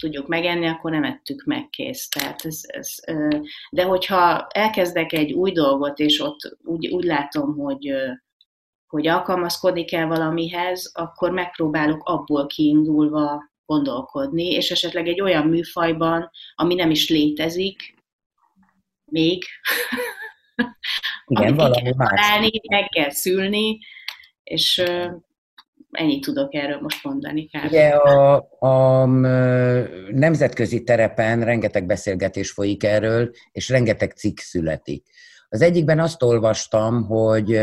[0.00, 2.08] tudjuk megenni, akkor nem ettük meg kész.
[2.08, 2.94] Tehát ez, ez,
[3.70, 7.94] de hogyha elkezdek egy új dolgot, és ott úgy, úgy látom, hogy,
[8.92, 16.74] hogy alkalmazkodni kell valamihez, akkor megpróbálok abból kiindulva gondolkodni, és esetleg egy olyan műfajban, ami
[16.74, 17.94] nem is létezik,
[19.04, 19.42] még,
[21.26, 23.78] Igen, amit kell találni, meg kell szülni,
[24.42, 24.82] és
[25.90, 27.46] ennyit tudok erről most mondani.
[27.46, 27.64] Kár.
[27.64, 29.06] Ugye a, a
[30.10, 35.06] nemzetközi terepen rengeteg beszélgetés folyik erről, és rengeteg cikk születik.
[35.48, 37.58] Az egyikben azt olvastam, hogy,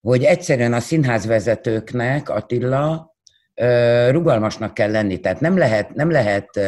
[0.00, 3.14] hogy egyszerűen a színházvezetőknek, Attila,
[4.10, 5.20] rugalmasnak kell lenni.
[5.20, 6.60] Tehát nem lehet, nem lehet,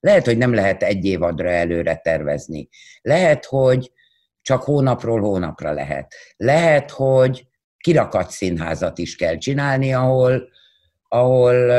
[0.00, 2.68] lehet, hogy nem lehet egy évadra előre tervezni.
[3.02, 3.92] Lehet, hogy
[4.42, 6.14] csak hónapról hónapra lehet.
[6.36, 7.46] Lehet, hogy
[7.78, 10.48] kirakat színházat is kell csinálni, ahol,
[11.08, 11.70] ahol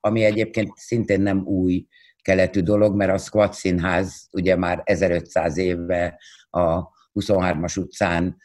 [0.00, 1.86] ami egyébként szintén nem új
[2.22, 6.18] keletű dolog, mert a Squat Színház ugye már 1500 éve
[6.50, 6.80] a
[7.14, 8.36] 23-as utcán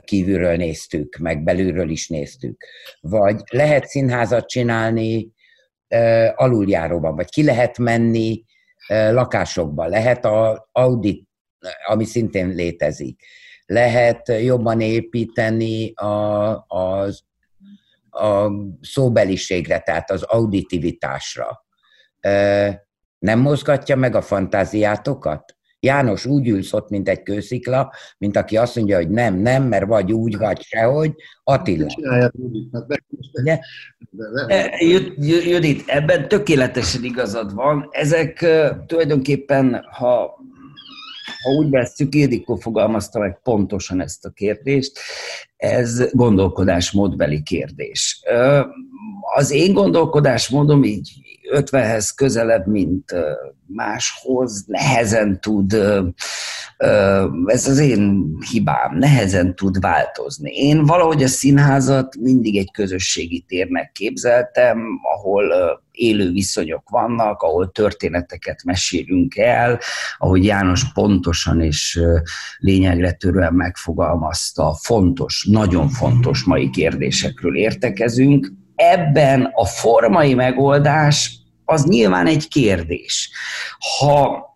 [0.00, 2.64] kívülről néztük, meg belülről is néztük.
[3.00, 5.32] Vagy lehet színházat csinálni
[6.34, 8.44] aluljáróban, vagy ki lehet menni
[8.88, 11.28] lakásokba, lehet a audit,
[11.86, 13.22] ami szintén létezik
[13.68, 17.08] lehet jobban építeni a, a,
[18.10, 21.64] a szóbeliségre, tehát az auditivitásra.
[23.18, 25.57] Nem mozgatja meg a fantáziátokat?
[25.80, 29.86] János úgy ülsz ott, mint egy kőszikla, mint aki azt mondja, hogy nem, nem, mert
[29.86, 31.14] vagy úgy, vagy sehogy.
[31.44, 31.86] Attila.
[35.18, 37.88] Judit, ebben tökéletesen igazad van.
[37.90, 38.46] Ezek
[38.86, 40.36] tulajdonképpen, ha
[41.42, 44.98] ha úgy veszük, Ildikó fogalmazta meg pontosan ezt a kérdést,
[45.56, 48.22] ez gondolkodásmódbeli kérdés.
[49.38, 51.12] Az én gondolkodásmódom így
[51.54, 53.14] 50-hez közelebb, mint
[53.66, 55.72] máshoz, nehezen tud,
[57.46, 60.50] ez az én hibám, nehezen tud változni.
[60.50, 65.52] Én valahogy a színházat mindig egy közösségi térnek képzeltem, ahol
[65.90, 69.78] élő viszonyok vannak, ahol történeteket mesélünk el,
[70.18, 72.00] ahogy János pontosan és
[72.58, 78.52] lényegre törően megfogalmazta, fontos, nagyon fontos mai kérdésekről értekezünk.
[78.78, 83.30] Ebben a formai megoldás az nyilván egy kérdés.
[83.98, 84.46] Ha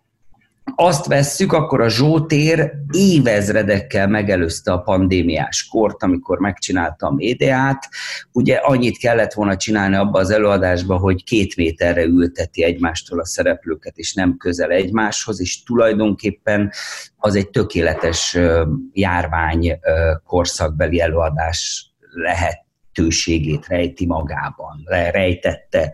[0.75, 7.89] azt vesszük, akkor a Zsótér évezredekkel megelőzte a pandémiás kort, amikor megcsinálta a médiát.
[8.31, 13.97] Ugye annyit kellett volna csinálni abba az előadásba, hogy két méterre ülteti egymástól a szereplőket,
[13.97, 16.71] és nem közel egymáshoz, és tulajdonképpen
[17.17, 18.37] az egy tökéletes
[18.93, 19.79] járvány
[20.25, 22.62] korszakbeli előadás lehet
[22.93, 25.93] lehetőségét rejti magában, rejtette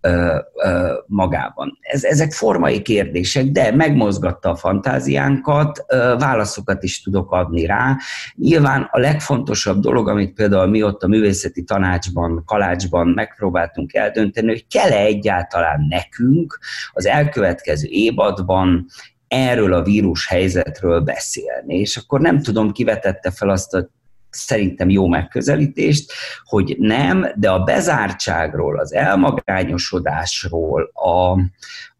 [0.00, 1.78] ö, ö, magában.
[1.80, 7.96] Ez, ezek formai kérdések, de megmozgatta a fantáziánkat, ö, válaszokat is tudok adni rá.
[8.34, 14.66] Nyilván a legfontosabb dolog, amit például mi ott a művészeti tanácsban, kalácsban megpróbáltunk eldönteni, hogy
[14.66, 16.58] kell-e egyáltalán nekünk
[16.92, 18.86] az elkövetkező évadban
[19.28, 21.78] erről a vírus helyzetről beszélni.
[21.78, 23.88] És akkor nem tudom, kivetette fel azt a
[24.30, 26.12] szerintem jó megközelítést,
[26.44, 31.40] hogy nem, de a bezártságról, az elmagányosodásról, a,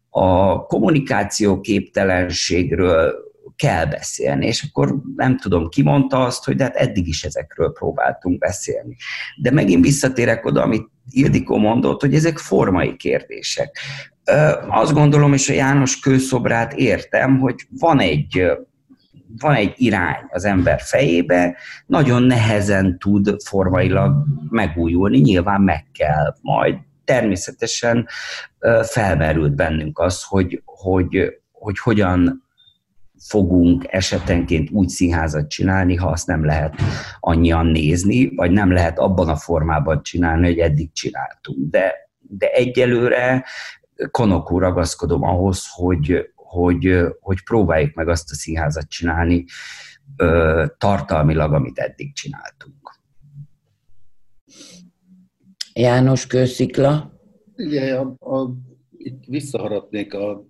[0.09, 6.75] a kommunikáció képtelenségről kell beszélni, és akkor nem tudom, ki mondta azt, hogy de hát
[6.75, 8.95] eddig is ezekről próbáltunk beszélni.
[9.41, 13.77] De megint visszatérek oda, amit Ildikó mondott, hogy ezek formai kérdések.
[14.69, 18.51] Azt gondolom, és a János kőszobrát értem, hogy van egy
[19.37, 26.75] van egy irány az ember fejébe, nagyon nehezen tud formailag megújulni, nyilván meg kell majd.
[27.03, 28.07] Természetesen
[28.81, 32.47] felmerült bennünk az, hogy, hogy, hogy hogyan
[33.27, 36.75] fogunk esetenként úgy színházat csinálni, ha azt nem lehet
[37.19, 41.69] annyian nézni, vagy nem lehet abban a formában csinálni, hogy eddig csináltunk.
[41.69, 43.45] De, de egyelőre
[44.11, 49.45] konokú ragaszkodom ahhoz, hogy, hogy, hogy próbáljuk meg azt a színházat csinálni
[50.17, 52.99] ö, tartalmilag, amit eddig csináltunk.
[55.73, 57.19] János Kőszikla?
[57.55, 58.51] Igen, a, a,
[58.97, 60.47] itt visszaharadnék a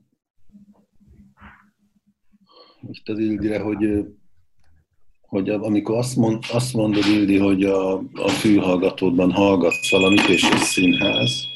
[2.82, 4.06] most az Ildire, hogy,
[5.22, 10.58] hogy amikor azt, mond, azt mondod, Ildi, hogy a, a fülhallgatódban hallgatsz valamit, és egy
[10.58, 11.49] színház,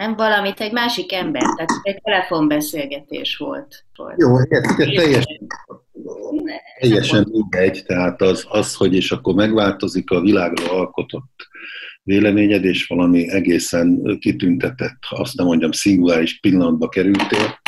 [0.00, 3.84] nem valamit, egy másik ember, tehát egy telefonbeszélgetés volt.
[3.96, 4.14] volt.
[4.16, 5.46] Jó, érted, teljesen,
[6.80, 11.48] teljesen mindegy, tehát az, az, hogy és akkor megváltozik a világról alkotott
[12.02, 17.60] véleményed, és valami egészen kitüntetett, azt nem mondjam, szinguláris pillanatba kerültél.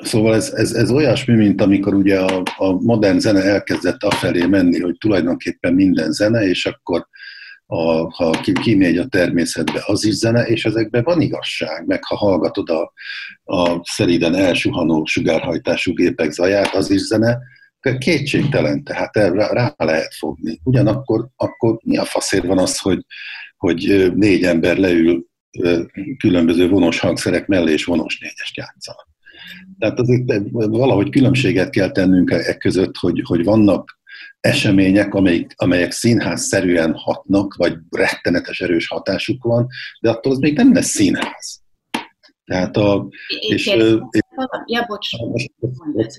[0.00, 4.80] Szóval ez, ez, ez olyasmi, mint amikor ugye a, a modern zene elkezdett afelé menni,
[4.80, 7.08] hogy tulajdonképpen minden zene, és akkor
[7.72, 8.30] a, ha
[8.62, 12.92] kimegy a természetbe, az is zene, és ezekben van igazság, meg ha hallgatod a,
[13.44, 17.38] a szeriden elsuhanó sugárhajtású gépek zaját, az is zene,
[17.98, 20.60] kétségtelen, tehát rá, rá lehet fogni.
[20.64, 23.04] Ugyanakkor akkor mi a faszér van az, hogy,
[23.56, 25.26] hogy négy ember leül
[26.18, 29.08] különböző vonos hangszerek mellé, és vonos négyest játszanak.
[29.78, 33.99] Tehát azért valahogy különbséget kell tennünk e között, hogy, hogy vannak
[34.40, 39.66] események, amelyek, amelyek színházszerűen hatnak, vagy rettenetes erős hatásuk van,
[40.00, 41.62] de attól az még nem lesz színház.
[42.44, 43.08] Tehát a...
[43.48, 43.66] És,
[44.66, 45.08] ja, bocs.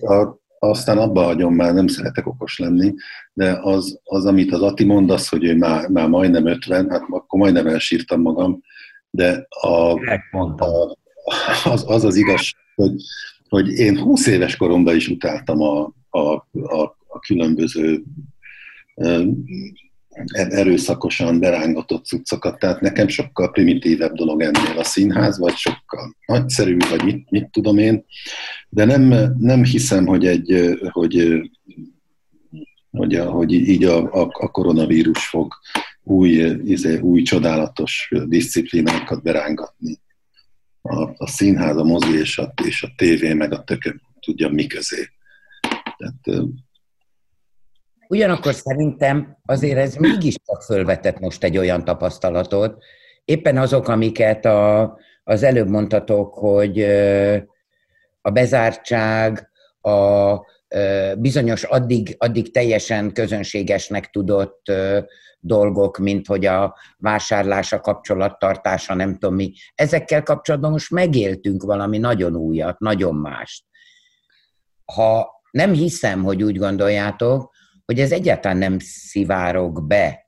[0.01, 2.93] A, aztán abba hagyom, már nem szeretek okos lenni,
[3.33, 7.01] de az, az amit az Ati mond, az, hogy ő már, már majdnem 50, hát
[7.09, 8.61] akkor majdnem elsírtam magam,
[9.09, 9.91] de a,
[10.57, 10.97] a,
[11.63, 12.91] az, az az igaz, hogy,
[13.49, 18.03] hogy én 20 éves koromban is utáltam a, a, a a különböző
[20.33, 22.59] erőszakosan berángatott cuccokat.
[22.59, 27.77] Tehát nekem sokkal primitívebb dolog ennél a színház, vagy sokkal nagyszerű, vagy mit, mit tudom
[27.77, 28.05] én.
[28.69, 31.41] De nem, nem hiszem, hogy, egy, hogy,
[32.91, 35.53] hogy, a, hogy így a, a, a koronavírus fog
[36.03, 36.31] új,
[36.65, 39.99] izé, új csodálatos disziplinákat berángatni.
[40.81, 44.67] A, a színház, a mozi és a, és a tévé, meg a tökök tudja mi
[44.67, 45.09] közé.
[45.97, 46.47] Tehát
[48.11, 52.83] Ugyanakkor szerintem azért ez mégis fölvetett most egy olyan tapasztalatot,
[53.25, 56.81] éppen azok, amiket a, az előbb mondtatok, hogy
[58.21, 59.49] a bezártság,
[59.81, 60.35] a
[61.17, 64.71] bizonyos addig, addig teljesen közönségesnek tudott
[65.39, 69.53] dolgok, mint hogy a vásárlása, kapcsolattartása, nem tudom mi.
[69.75, 73.63] Ezekkel kapcsolatban most megéltünk valami nagyon újat, nagyon mást.
[74.85, 77.50] Ha nem hiszem, hogy úgy gondoljátok,
[77.91, 80.25] hogy ez egyáltalán nem szivárog be.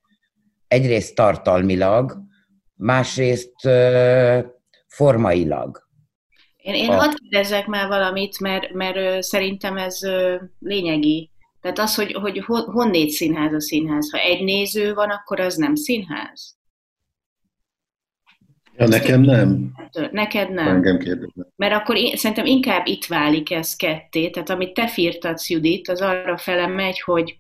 [0.68, 2.18] Egyrészt tartalmilag,
[2.76, 3.56] másrészt
[4.88, 5.88] formailag.
[6.58, 6.94] Én, én a...
[6.94, 10.00] hadd kérdezzek már valamit, mert, mert szerintem ez
[10.60, 11.32] lényegi.
[11.62, 14.12] Tehát az, hogy, hogy honnét színház a színház.
[14.12, 16.58] Ha egy néző van, akkor az nem színház?
[18.78, 19.72] Ja, nekem nem.
[20.12, 20.68] Neked nem.
[20.68, 21.48] Engem kérdeznek.
[21.56, 24.30] Mert akkor én, szerintem inkább itt válik ez ketté.
[24.30, 27.38] Tehát amit te firtatsz, Judit, az arra fele megy, hogy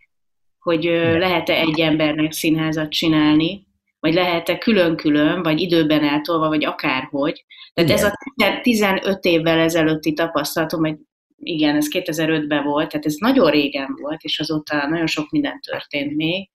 [0.63, 0.83] hogy
[1.17, 3.67] lehet-e egy embernek színházat csinálni,
[3.99, 7.45] vagy lehet-e külön-külön, vagy időben eltolva, vagy akárhogy.
[7.73, 8.05] Tehát igen.
[8.05, 8.13] ez
[8.51, 10.95] a 15 évvel ezelőtti tapasztalatom, hogy
[11.37, 16.15] igen, ez 2005-ben volt, tehát ez nagyon régen volt, és azóta nagyon sok minden történt
[16.15, 16.49] még.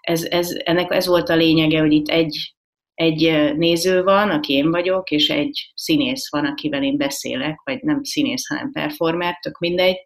[0.00, 2.54] Ez, ez, ennek ez volt a lényege, hogy itt egy,
[2.94, 8.02] egy néző van, aki én vagyok, és egy színész van, akivel én beszélek, vagy nem
[8.02, 9.96] színész, hanem performer, tök mindegy,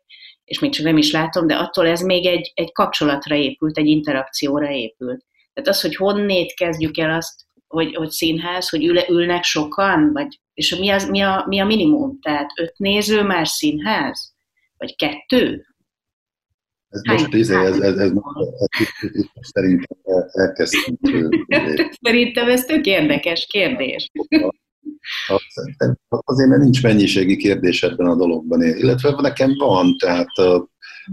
[0.44, 3.86] és még csak nem is látom, de attól ez még egy, egy kapcsolatra épült, egy
[3.86, 5.24] interakcióra épült.
[5.52, 10.40] Tehát az, hogy honnét kezdjük el azt, hogy, hogy színház, hogy ül, ülnek sokan, vagy
[10.54, 12.18] És mi, az, mi, a, mi a minimum?
[12.20, 14.34] Tehát öt néző már színház?
[14.76, 15.66] Vagy kettő?
[16.88, 18.10] Ez most ez, ez, ez, ez, ez,
[19.32, 19.98] ez szerintem
[20.32, 20.98] elkezdtünk.
[22.02, 24.10] Szerintem ez tök érdekes kérdés.
[26.08, 30.28] Azért, mert nincs mennyiségi kérdés ebben a dologban, illetve nekem van, tehát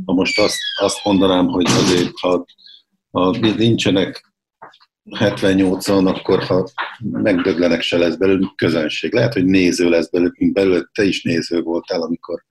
[0.05, 2.45] ha most azt, azt mondanám, hogy azért, ha,
[3.11, 4.31] ha nincsenek
[5.09, 6.67] 78-an, akkor ha
[6.99, 9.13] megdöglenek, se lesz belőlük közönség.
[9.13, 12.43] Lehet, hogy néző lesz belőlük, belőle te is néző voltál, amikor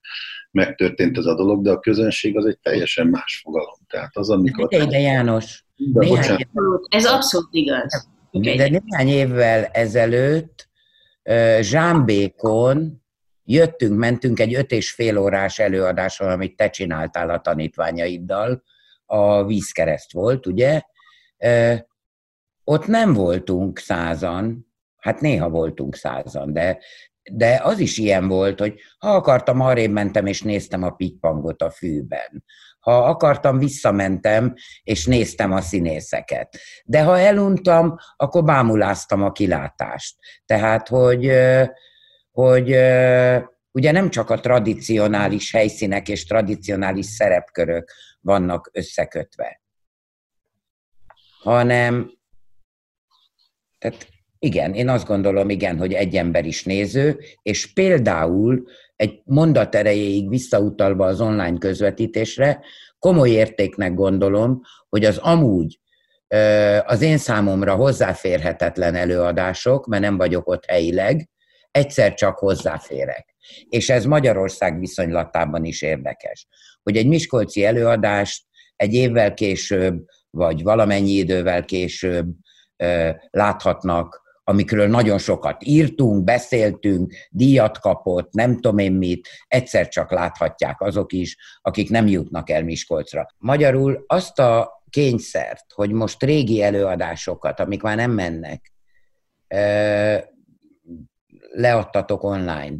[0.51, 3.77] megtörtént ez a dolog, de a közönség az egy teljesen más fogalom.
[3.87, 4.67] Tehát az, amikor...
[4.67, 6.47] De, de János, de, néhány
[6.89, 8.07] ez abszolút igaz.
[8.31, 10.69] De néhány évvel ezelőtt
[11.59, 13.03] Zsámbékon
[13.43, 18.63] jöttünk, mentünk egy öt és fél órás előadáson, amit te csináltál a tanítványaiddal,
[19.05, 20.81] a vízkereszt volt, ugye?
[22.63, 26.79] Ott nem voltunk százan, hát néha voltunk százan, de,
[27.31, 31.69] de az is ilyen volt, hogy ha akartam, arrébb mentem és néztem a pitypangot a
[31.69, 32.43] fűben.
[32.81, 34.53] Ha akartam, visszamentem
[34.83, 36.57] és néztem a színészeket.
[36.85, 40.15] De ha eluntam, akkor bámuláztam a kilátást.
[40.45, 41.31] Tehát, hogy,
[42.31, 42.69] hogy
[43.71, 49.61] ugye nem csak a tradicionális helyszínek és tradicionális szerepkörök vannak összekötve,
[51.41, 52.11] hanem
[53.77, 54.07] tehát
[54.43, 58.63] igen, én azt gondolom, igen, hogy egy ember is néző, és például
[58.95, 62.59] egy mondat erejéig visszautalva az online közvetítésre,
[62.99, 65.79] komoly értéknek gondolom, hogy az amúgy
[66.85, 71.29] az én számomra hozzáférhetetlen előadások, mert nem vagyok ott helyileg,
[71.71, 73.35] egyszer csak hozzáférek.
[73.69, 76.47] És ez Magyarország viszonylatában is érdekes,
[76.83, 78.43] hogy egy miskolci előadást
[78.75, 82.27] egy évvel később, vagy valamennyi idővel később
[83.29, 84.20] láthatnak
[84.51, 91.13] amikről nagyon sokat írtunk, beszéltünk, díjat kapott, nem tudom én mit, egyszer csak láthatják azok
[91.13, 93.27] is, akik nem jutnak el Miskolcra.
[93.37, 98.73] Magyarul azt a kényszert, hogy most régi előadásokat, amik már nem mennek,
[101.51, 102.75] leadtatok online,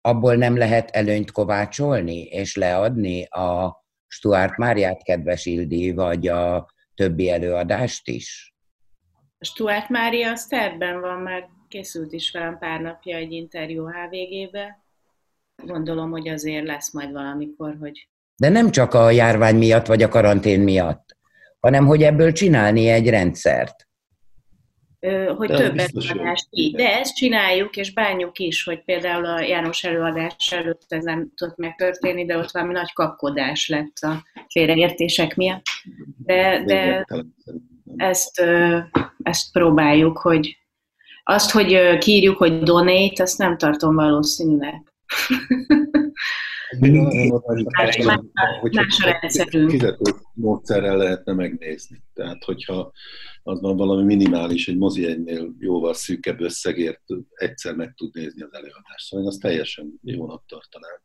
[0.00, 7.30] abból nem lehet előnyt kovácsolni és leadni a Stuart Máriát kedves Ildi, vagy a többi
[7.30, 8.49] előadást is?
[9.40, 14.82] Stuart Mária az tervben van, már készült is velem pár napja egy interjú HVG-be.
[15.64, 18.08] Gondolom, hogy azért lesz majd valamikor, hogy...
[18.36, 21.16] De nem csak a járvány miatt, vagy a karantén miatt,
[21.60, 23.88] hanem hogy ebből csinálni egy rendszert.
[24.98, 26.74] Ö, hogy De több előadást így.
[26.74, 31.56] De ezt csináljuk, és bánjuk is, hogy például a János előadás előtt ez nem tudott
[31.56, 35.64] megtörténni, de ott valami nagy kapkodás lett a félreértések miatt.
[36.24, 37.04] De, de
[37.96, 38.42] ezt,
[39.22, 40.58] ezt próbáljuk, hogy
[41.24, 44.94] azt, hogy kiírjuk, hogy donate, azt nem tartom valószínűnek.
[48.70, 49.70] más, a rendszerünk.
[49.70, 52.02] Fizető módszerrel lehetne megnézni.
[52.14, 52.92] Tehát, hogyha
[53.42, 57.02] az van valami minimális, egy mozi egynél jóval szűkebb összegért
[57.34, 59.06] egyszer meg tud nézni az előadást.
[59.06, 61.00] Szóval én azt teljesen jónak tartanám.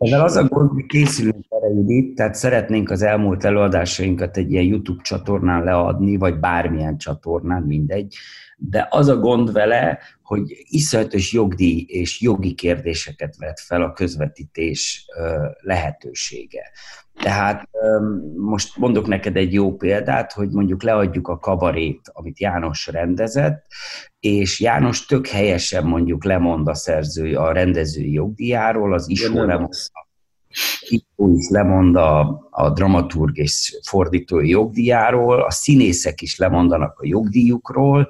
[0.00, 4.64] Ezzel az a gond, hogy készülünk erre, Judit, tehát szeretnénk az elmúlt előadásainkat egy ilyen
[4.64, 8.14] YouTube csatornán leadni, vagy bármilyen csatornán, mindegy,
[8.62, 15.06] de az a gond vele, hogy iszonyatos jogdíj és jogi kérdéseket vet fel a közvetítés
[15.60, 16.70] lehetősége.
[17.22, 17.68] Tehát
[18.36, 23.66] most mondok neked egy jó példát, hogy mondjuk leadjuk a kabarét, amit János rendezett,
[24.20, 29.68] és János tök helyesen mondjuk lemond a szerzői, a rendezői jogdíjáról, az is lemond
[30.88, 38.08] Ító is lemond a, a dramaturg és fordítói jogdíjáról, a színészek is lemondanak a jogdíjukról,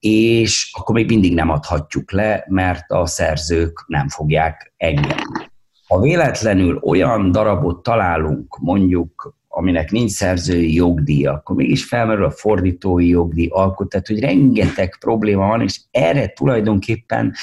[0.00, 5.50] és akkor még mindig nem adhatjuk le, mert a szerzők nem fogják engedni.
[5.86, 13.08] Ha véletlenül olyan darabot találunk, mondjuk, aminek nincs szerzői jogdíj, akkor mégis felmerül a fordítói
[13.08, 17.34] jogdíj alkot, tehát hogy rengeteg probléma van, és erre tulajdonképpen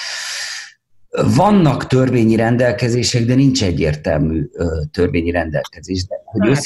[1.35, 4.49] vannak törvényi rendelkezések, de nincs egyértelmű
[4.91, 6.05] törvényi rendelkezés.
[6.05, 6.65] De, hogy hát,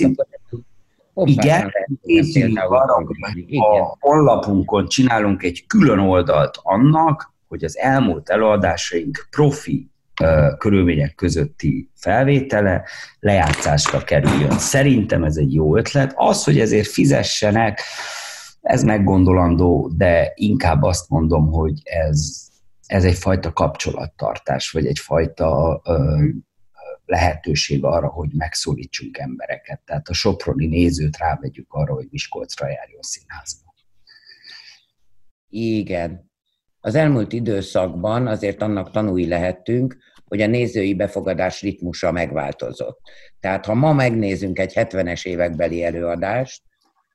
[1.27, 1.71] őszintén, igen,
[2.03, 3.05] készülünk arra, hogy
[3.57, 9.89] a honlapunkon csinálunk egy külön oldalt annak, hogy az elmúlt előadásaink profi
[10.57, 12.83] körülmények közötti felvétele
[13.19, 14.51] lejátszásra kerüljön.
[14.59, 16.13] Szerintem ez egy jó ötlet.
[16.15, 17.81] Az, hogy ezért fizessenek,
[18.61, 22.47] ez meggondolandó, de inkább azt mondom, hogy ez,
[22.85, 26.23] ez egyfajta kapcsolattartás, vagy egyfajta ö,
[27.09, 29.81] lehetőség arra, hogy megszólítsunk embereket.
[29.85, 33.73] Tehát a soproni nézőt rávegyük arra, hogy Miskolcra járjon színházba.
[35.49, 36.31] Igen.
[36.79, 42.99] az elmúlt időszakban azért annak tanúi lehettünk, hogy a nézői befogadás ritmusa megváltozott.
[43.39, 46.63] Tehát ha ma megnézünk egy 70-es évekbeli előadást,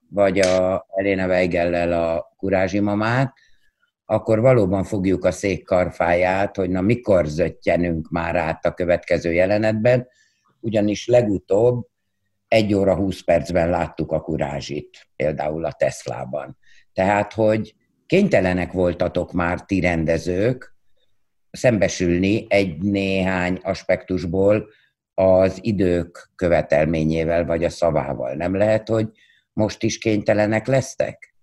[0.09, 3.33] vagy a Elena Weigellel a Kurázsi mamát,
[4.15, 10.09] akkor valóban fogjuk a szék karfáját, hogy na mikor zöttyenünk már át a következő jelenetben,
[10.61, 11.87] ugyanis legutóbb
[12.49, 16.59] egy óra 20 percben láttuk a kurázsit, például a Teslában.
[16.93, 17.75] Tehát, hogy
[18.07, 20.75] kénytelenek voltatok már ti rendezők
[21.51, 24.69] szembesülni egy néhány aspektusból
[25.15, 28.35] az idők követelményével, vagy a szavával.
[28.35, 29.09] Nem lehet, hogy
[29.53, 31.34] most is kénytelenek lesztek?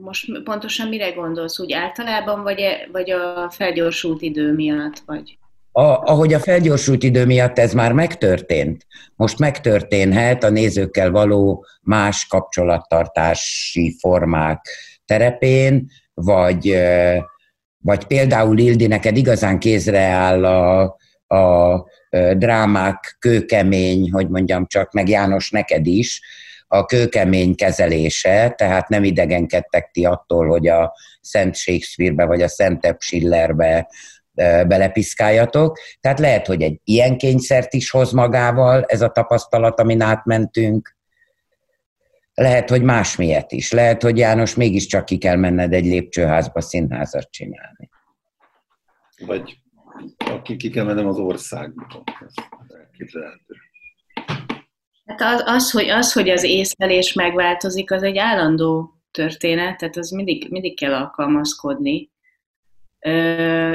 [0.00, 1.58] Most pontosan mire gondolsz?
[1.58, 2.60] Úgy általában, vagy,
[2.92, 5.02] vagy a felgyorsult idő miatt?
[5.06, 5.38] Vagy?
[5.72, 12.26] A, ahogy a felgyorsult idő miatt ez már megtörtént, most megtörténhet a nézőkkel való más
[12.26, 14.64] kapcsolattartási formák
[15.04, 16.76] terepén, vagy,
[17.78, 20.96] vagy például Ildi, neked igazán kézre áll a,
[21.36, 21.84] a
[22.34, 26.20] drámák kőkemény, hogy mondjam csak, meg János neked is,
[26.72, 33.00] a kőkemény kezelése, tehát nem idegenkedtek ti attól, hogy a Szent Shakespeare-be vagy a Szentebb
[33.00, 33.88] Schillerbe
[34.66, 35.78] belepiszkáljatok.
[36.00, 40.96] Tehát lehet, hogy egy ilyen kényszert is hoz magával ez a tapasztalat, amin átmentünk.
[42.34, 43.72] Lehet, hogy más miatt is.
[43.72, 47.88] Lehet, hogy János mégiscsak ki kell menned egy lépcsőházba színházat csinálni.
[49.26, 49.58] Vagy
[50.42, 52.02] ki kell mennem az országba.
[52.26, 52.32] Ez.
[55.10, 60.10] Hát az, az, hogy, az, hogy az észlelés megváltozik, az egy állandó történet, tehát az
[60.10, 62.10] mindig, mindig kell alkalmazkodni.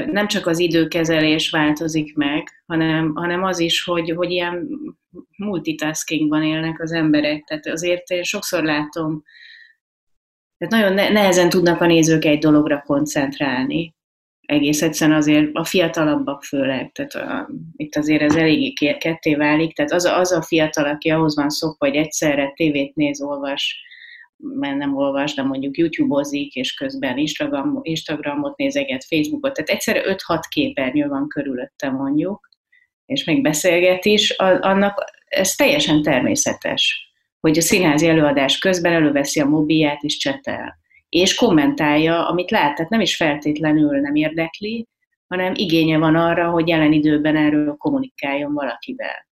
[0.06, 4.68] Nem csak az időkezelés változik meg, hanem, hanem az is, hogy, hogy ilyen
[5.38, 7.44] multitaskingban élnek az emberek.
[7.44, 9.24] Tehát azért én sokszor látom,
[10.58, 13.96] tehát nagyon nehezen tudnak a nézők egy dologra koncentrálni
[14.46, 19.92] egész egyszerűen azért a fiatalabbak főleg, tehát a, itt azért ez eléggé ketté válik, tehát
[19.92, 23.84] az a, az a fiatal, aki ahhoz van szokva, hogy egyszerre tévét néz, olvas,
[24.38, 30.40] mert nem olvas, de mondjuk YouTube-ozik, és közben Instagram, Instagramot nézeget, Facebookot, tehát egyszerre 5-6
[30.50, 32.50] képernyő van körülötte mondjuk,
[33.06, 34.30] és még beszélget is,
[34.60, 40.84] annak ez teljesen természetes, hogy a színházi előadás közben előveszi a mobilját és csetel
[41.16, 42.76] és kommentálja, amit lát.
[42.76, 44.88] Tehát nem is feltétlenül nem érdekli,
[45.28, 49.28] hanem igénye van arra, hogy jelen időben erről kommunikáljon valakivel.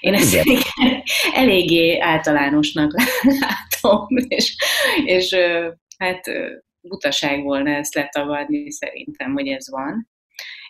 [0.00, 0.62] Én ezt Igen.
[1.42, 2.92] eléggé általánosnak
[3.40, 4.56] látom, és,
[5.04, 5.36] és
[5.98, 6.24] hát
[6.80, 10.08] butaság volna ezt letagadni szerintem, hogy ez van.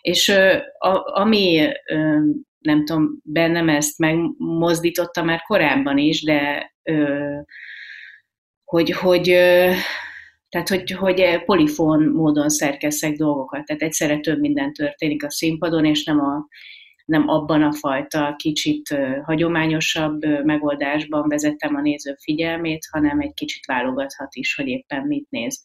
[0.01, 0.29] És
[0.77, 1.71] a, ami
[2.59, 6.71] nem tudom, bennem ezt megmozdította már korábban is, de
[8.69, 9.23] hogy, hogy
[10.49, 16.03] tehát, hogy, hogy polifón módon szerkeszek dolgokat, tehát egyszerre több minden történik a színpadon, és
[16.03, 16.47] nem, a,
[17.05, 24.35] nem abban a fajta kicsit hagyományosabb megoldásban vezettem a néző figyelmét, hanem egy kicsit válogathat
[24.35, 25.61] is, hogy éppen mit néz.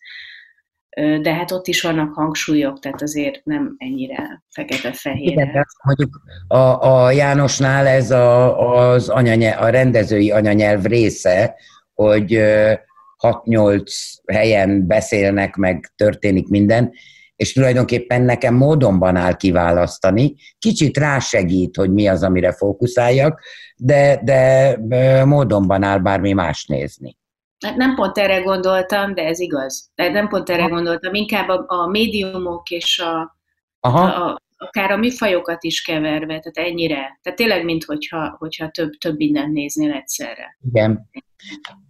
[1.20, 5.30] De hát ott is vannak hangsúlyok, tehát azért nem ennyire fekete-fehér.
[5.30, 8.59] Igen, mondjuk a, a Jánosnál ez a,
[8.90, 11.55] az anyanyelv, a rendezői anyanyelv része,
[11.94, 12.42] hogy
[13.24, 13.82] 6-8
[14.32, 16.92] helyen beszélnek, meg történik minden,
[17.36, 20.34] és tulajdonképpen nekem módonban áll kiválasztani.
[20.58, 23.40] Kicsit rásegít, hogy mi az, amire fókuszáljak,
[23.76, 24.76] de, de
[25.24, 27.16] módonban áll bármi más nézni.
[27.66, 29.90] Hát nem pont erre gondoltam, de ez igaz.
[29.94, 33.36] De nem pont erre gondoltam, inkább a, a médiumok és a,
[33.80, 34.04] Aha.
[34.04, 37.18] a, akár a műfajokat is keverve, tehát ennyire.
[37.22, 40.56] Tehát tényleg, mint hogyha, több, több mindent néznél egyszerre.
[40.72, 41.10] Igen.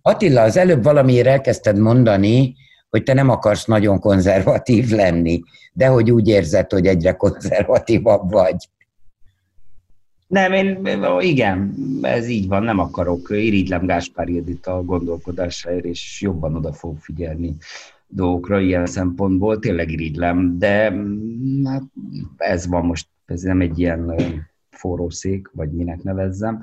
[0.03, 2.55] Attila, az előbb valamiért elkezdted mondani,
[2.91, 8.57] hogy te nem akarsz nagyon konzervatív lenni, de hogy úgy érzed, hogy egyre konzervatívabb vagy.
[10.27, 10.89] Nem, én,
[11.21, 13.31] igen, ez így van, nem akarok.
[13.31, 17.57] Irigylem Gáspár Ildit a gondolkodásáért, és jobban oda fog figyelni
[18.15, 20.93] dolgokra ilyen szempontból, tényleg irigylem, de
[21.65, 21.83] hát
[22.37, 24.15] ez van most, ez nem egy ilyen
[24.71, 26.61] forró szék, vagy minek nevezzem.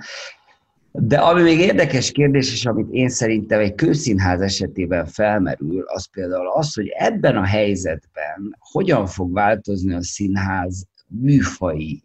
[0.91, 6.47] De ami még érdekes kérdés, és amit én szerintem egy kőszínház esetében felmerül, az például
[6.47, 12.03] az, hogy ebben a helyzetben hogyan fog változni a színház műfai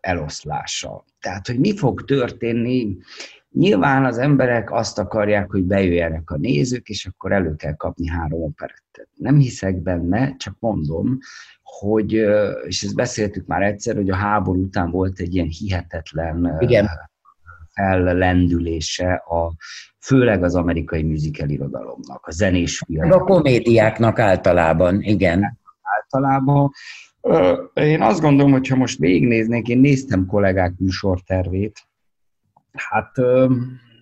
[0.00, 1.04] eloszlása.
[1.20, 2.96] Tehát, hogy mi fog történni,
[3.54, 8.42] Nyilván az emberek azt akarják, hogy bejöjjenek a nézők, és akkor elő kell kapni három
[8.42, 9.08] operettet.
[9.14, 11.18] Nem hiszek benne, csak mondom,
[11.62, 12.12] hogy,
[12.66, 16.88] és ezt beszéltük már egyszer, hogy a háború után volt egy ilyen hihetetlen Igen
[17.74, 19.52] fellendülése a
[20.00, 23.10] főleg az amerikai musical irodalomnak, a zenés film.
[23.10, 25.58] A komédiáknak általában, igen.
[25.82, 26.70] Általában.
[27.74, 31.80] Én azt gondolom, hogy ha most végignéznék, én néztem kollégák műsortervét,
[32.74, 33.18] hát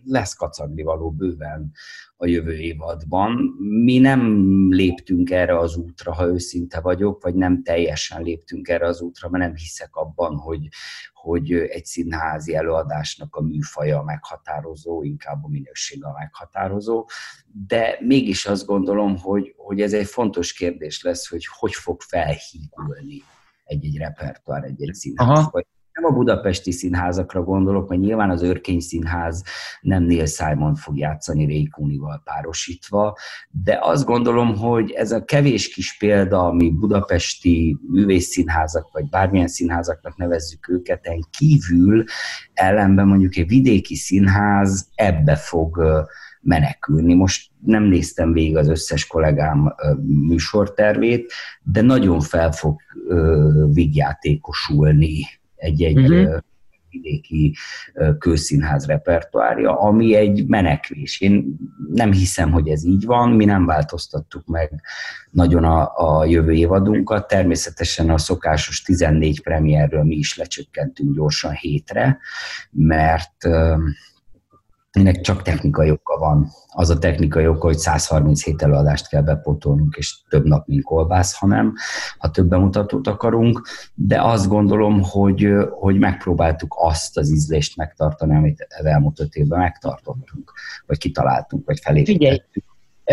[0.04, 1.72] lesz kacagni való bőven
[2.16, 3.32] a jövő évadban.
[3.84, 9.00] Mi nem léptünk erre az útra, ha őszinte vagyok, vagy nem teljesen léptünk erre az
[9.00, 10.68] útra, mert nem hiszek abban, hogy,
[11.12, 17.08] hogy egy színházi előadásnak a műfaja meghatározó, inkább a minősége a meghatározó,
[17.66, 23.22] de mégis azt gondolom, hogy, hogy ez egy fontos kérdés lesz, hogy hogy fog felhígulni
[23.64, 25.48] egy-egy repertoár, egy-egy színház, Aha.
[25.50, 29.44] vagy nem a budapesti színházakra gondolok, mert nyilván az Örkény Színház
[29.80, 33.16] nem Neil Simon fog játszani Ray Cooney-val párosítva,
[33.50, 40.16] de azt gondolom, hogy ez a kevés kis példa, ami budapesti művészszínházak, vagy bármilyen színházaknak
[40.16, 42.04] nevezzük őket, en kívül
[42.52, 45.82] ellenben mondjuk egy vidéki színház ebbe fog
[46.40, 47.14] menekülni.
[47.14, 49.74] Most nem néztem végig az összes kollégám
[50.26, 51.32] műsortervét,
[51.62, 52.80] de nagyon fel fog
[53.72, 56.38] vígjátékosulni egy-egy uh-huh.
[56.90, 57.54] vidéki
[58.18, 61.20] közszínház repertoárja, ami egy menekvés.
[61.20, 61.56] Én
[61.92, 64.82] nem hiszem, hogy ez így van, mi nem változtattuk meg
[65.30, 67.28] nagyon a, a jövő évadunkat.
[67.28, 72.18] Természetesen a szokásos 14 premierről mi is lecsökkentünk gyorsan hétre,
[72.70, 73.48] mert
[74.92, 76.48] ennek csak technikai oka van.
[76.68, 81.74] Az a technikai oka, hogy 137 előadást kell bepotolnunk, és több nap, mint kolbász, hanem
[82.18, 83.62] ha több bemutatót akarunk,
[83.94, 90.52] de azt gondolom, hogy, hogy megpróbáltuk azt az ízlést megtartani, amit elmúlt öt évben megtartottunk,
[90.86, 92.64] vagy kitaláltunk, vagy felépítettük.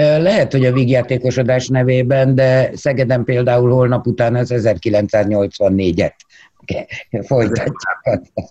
[0.02, 6.14] Lehet, hogy a vígjátékosodás nevében, de Szegeden például holnap után az 1984-et
[7.22, 7.74] folytatják.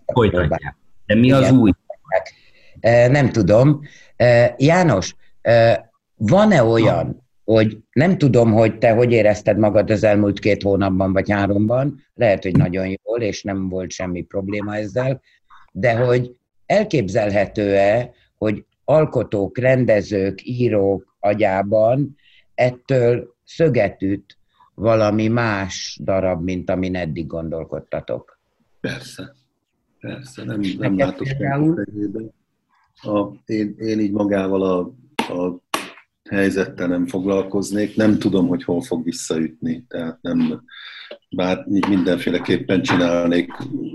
[0.07, 0.76] Folytatják.
[1.07, 1.72] De mi az új?
[2.81, 3.81] Nem tudom.
[4.57, 5.16] János,
[6.16, 11.31] van-e olyan, hogy nem tudom, hogy te hogy érezted magad az elmúlt két hónapban vagy
[11.31, 15.20] háromban, lehet, hogy nagyon jól, és nem volt semmi probléma ezzel,
[15.72, 22.16] de hogy elképzelhető-e, hogy alkotók, rendezők, írók agyában
[22.55, 24.39] ettől szöget üt
[24.74, 28.41] valami más darab, mint amin eddig gondolkodtatok?
[28.81, 29.35] Persze.
[30.01, 31.85] Persze, nem, nem látok például
[33.03, 34.79] a, én, én így magával a,
[35.35, 35.61] a
[36.31, 40.65] helyzettel nem foglalkoznék, nem tudom, hogy hol fog visszaütni, tehát nem,
[41.31, 43.53] bár mindenféleképpen csinálnék,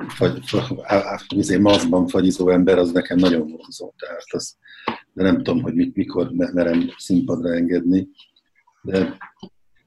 [0.07, 4.57] fagy, fagy, mazban fagyizó ember, az nekem nagyon vonzó, tehát az,
[5.13, 8.07] de nem tudom, hogy mikor merem színpadra engedni,
[8.81, 9.17] de,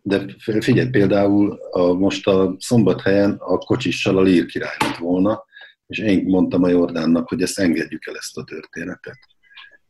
[0.02, 0.24] de
[0.60, 5.44] figyelj, például a, most a szombathelyen a kocsissal a Lír király lett volna,
[5.86, 9.18] és én mondtam a Jordánnak, hogy ezt engedjük el ezt a történetet,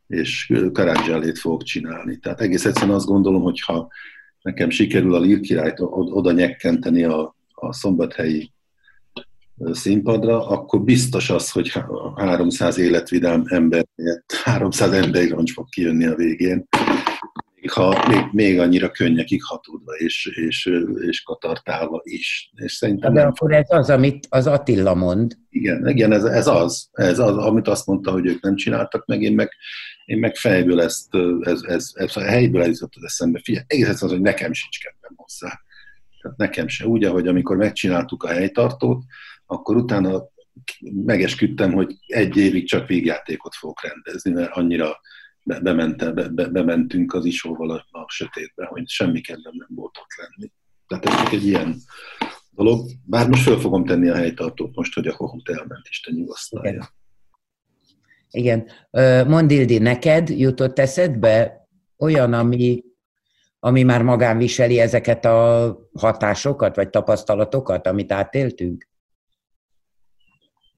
[0.07, 2.17] és Karadzsálét fogok csinálni.
[2.17, 3.87] Tehát egész egyszerűen azt gondolom, hogy ha
[4.41, 8.51] nekem sikerül a Lír királyt oda nyekkenteni a, a szombathelyi
[9.71, 11.71] színpadra, akkor biztos az, hogy
[12.15, 13.85] 300 életvidám ember,
[14.43, 16.67] 300 emberi roncs fog kijönni a végén,
[17.69, 20.69] ha még, még annyira könnyekig hatódva és, és,
[21.07, 22.51] és katartálva is.
[22.55, 25.37] És szerintem De nem akkor ez az, amit az Attila mond.
[25.49, 29.21] Igen, igen ez, ez az, ez az, amit azt mondta, hogy ők nem csináltak meg,
[29.21, 29.49] én meg,
[30.05, 33.39] én meg fejből ezt, ez, ez, ez, a helyből ez jutott az eszembe.
[33.43, 35.59] Figyelj, egész az, hogy nekem sincs kedvem hozzá.
[36.21, 36.85] Tehát nekem se.
[36.85, 39.03] Úgy, ahogy amikor megcsináltuk a helytartót,
[39.45, 40.23] akkor utána
[41.05, 44.99] megesküdtem, hogy egy évig csak végjátékot fogok rendezni, mert annyira
[45.47, 49.97] be, bemente, be, be, bementünk az isóval a, a sötétbe, hogy semmi kedvem nem volt
[50.01, 50.51] ott lenni.
[50.87, 51.75] Tehát ez csak egy ilyen
[52.49, 52.89] dolog.
[53.03, 56.71] Bár most föl fogom tenni a helytartót most, hogy a Hohut elment, Isten nyugasztalja.
[58.29, 58.67] Igen.
[58.91, 59.27] Igen.
[59.27, 61.67] Mondildi, neked jutott eszedbe
[61.97, 62.83] olyan, ami,
[63.59, 68.87] ami már magán viseli ezeket a hatásokat, vagy tapasztalatokat, amit átéltünk?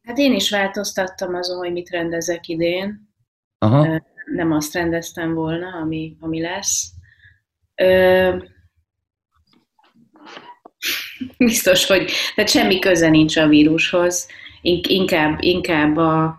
[0.01, 3.09] Hát én is változtattam azon, hogy mit rendezek idén.
[3.57, 6.91] Aha nem azt rendeztem volna, ami, ami lesz.
[7.75, 8.37] Ö,
[11.37, 14.27] biztos, hogy tehát semmi köze nincs a vírushoz,
[14.61, 16.37] inkább, inkább a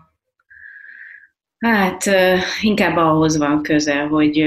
[1.57, 2.09] hát
[2.61, 4.45] inkább ahhoz van köze, hogy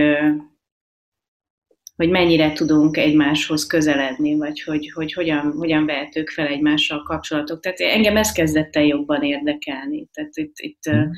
[1.97, 7.61] hogy mennyire tudunk egymáshoz közeledni, vagy hogy, hogy hogyan, hogyan vehetők fel egymással kapcsolatok.
[7.61, 10.09] Tehát engem ez kezdett el jobban érdekelni.
[10.13, 11.11] Tehát itt, itt mm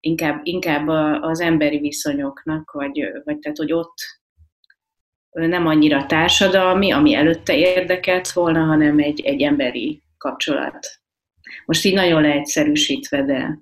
[0.00, 0.88] inkább, inkább
[1.22, 3.94] az emberi viszonyoknak, vagy, vagy tehát, hogy ott
[5.30, 10.88] nem annyira társadalmi, ami előtte érdekelt volna, hanem egy, egy emberi kapcsolat.
[11.64, 13.58] Most így nagyon leegyszerűsítve, de,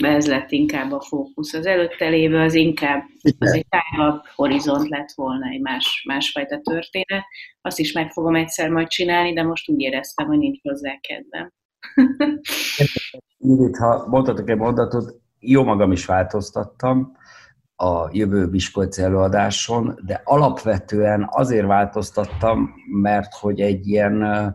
[0.00, 1.52] ez lett inkább a fókusz.
[1.54, 3.04] Az előtte lévő az inkább
[3.38, 7.24] az egy tágabb horizont lett volna, egy más, másfajta történet.
[7.60, 11.52] Azt is meg fogom egyszer majd csinálni, de most úgy éreztem, hogy nincs hozzá kedvem.
[13.66, 17.12] Itt, ha mondhatok egy mondatot, jó magam is változtattam
[17.76, 24.54] a jövő Miskolci előadáson, de alapvetően azért változtattam, mert hogy egy ilyen,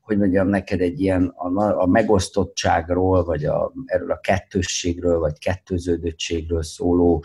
[0.00, 6.62] hogy mondjam neked, egy ilyen a, a megosztottságról, vagy a, erről a kettősségről, vagy kettőződöttségről
[6.62, 7.24] szóló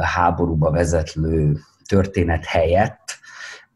[0.00, 1.58] háborúba vezetlő
[1.88, 3.18] történet helyett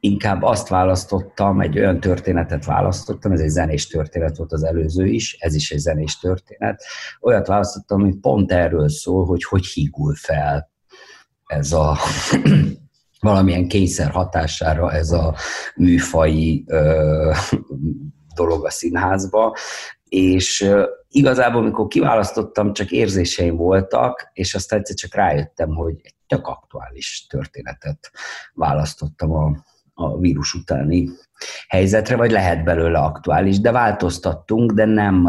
[0.05, 5.37] inkább azt választottam, egy olyan történetet választottam, ez egy zenés történet volt az előző is,
[5.41, 6.83] ez is egy zenés történet,
[7.21, 10.71] olyat választottam, ami pont erről szól, hogy hogy hígul fel
[11.47, 11.99] ez a
[13.21, 15.35] valamilyen kényszer hatására ez a
[15.77, 17.33] műfai ö,
[18.35, 19.57] dolog a színházba,
[20.05, 20.71] és
[21.09, 27.27] igazából, amikor kiválasztottam, csak érzéseim voltak, és aztán egyszer csak rájöttem, hogy egy tök aktuális
[27.29, 28.11] történetet
[28.55, 29.71] választottam a,
[30.03, 31.09] a vírus utáni
[31.69, 35.25] helyzetre, vagy lehet belőle aktuális, de változtattunk, de nem,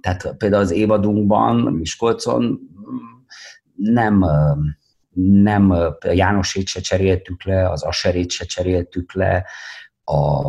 [0.00, 2.58] tehát például az évadunkban, Miskolcon
[3.76, 4.24] nem,
[5.42, 5.74] nem
[6.12, 9.44] Jánosét se cseréltük le, az Aserét se cseréltük le,
[10.04, 10.46] a,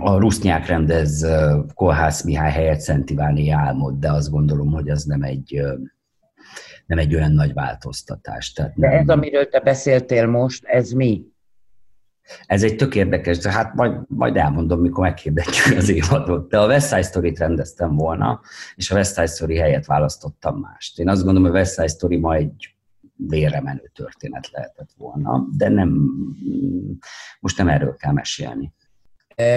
[0.00, 1.26] a Rusznyák rendez
[1.74, 5.62] Kolhász Mihály helyett Szent Iváni álmod, de azt gondolom, hogy az nem egy,
[6.86, 8.52] nem egy olyan nagy változtatás.
[8.52, 8.90] Tehát nem...
[8.90, 11.24] De ez, amiről te beszéltél most, ez mi?
[12.46, 16.50] Ez egy tök érdekes, de hát majd, majd elmondom, mikor meghirdetjük az évadot.
[16.50, 18.40] De a West Side Story-t rendeztem volna,
[18.74, 20.98] és a West Side Story helyett választottam mást.
[20.98, 22.76] Én azt gondolom, hogy a West Side Story ma egy
[23.16, 26.10] vére menő történet lehetett volna, de nem,
[27.40, 28.72] most nem erről kell mesélni.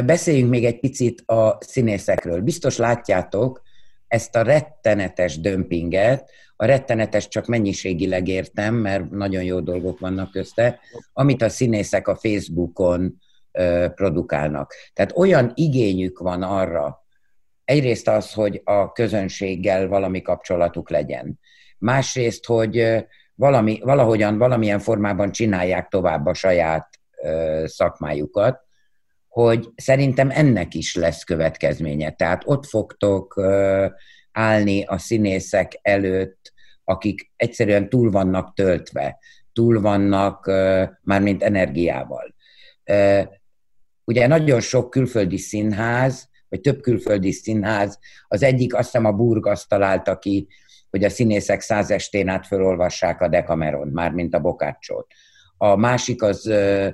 [0.05, 2.41] Beszéljünk még egy picit a színészekről.
[2.41, 3.61] Biztos látjátok
[4.07, 6.32] ezt a rettenetes dömpinget,
[6.62, 10.80] a rettenetes csak mennyiségileg értem, mert nagyon jó dolgok vannak közte,
[11.14, 13.22] amit a színészek a Facebookon
[13.95, 14.74] produkálnak.
[14.93, 17.05] Tehát olyan igényük van arra,
[17.66, 21.39] egyrészt az, hogy a közönséggel valami kapcsolatuk legyen.
[21.78, 23.05] Másrészt, hogy
[23.36, 26.89] valami, valahogyan, valamilyen formában csinálják tovább a saját
[27.66, 28.59] szakmájukat,
[29.28, 32.12] hogy szerintem ennek is lesz következménye.
[32.12, 33.41] Tehát ott fogtok
[34.32, 36.53] állni a színészek előtt,
[36.84, 39.19] akik egyszerűen túl vannak töltve,
[39.53, 40.45] túl vannak
[41.01, 42.36] mármint energiával.
[44.03, 49.45] Ugye nagyon sok külföldi színház, vagy több külföldi színház, az egyik azt hiszem a Burg
[49.45, 50.47] azt találta ki,
[50.89, 55.07] hogy a színészek száz estén át felolvassák a Decameron, mármint a Bokácsot.
[55.57, 56.89] A másik az ö,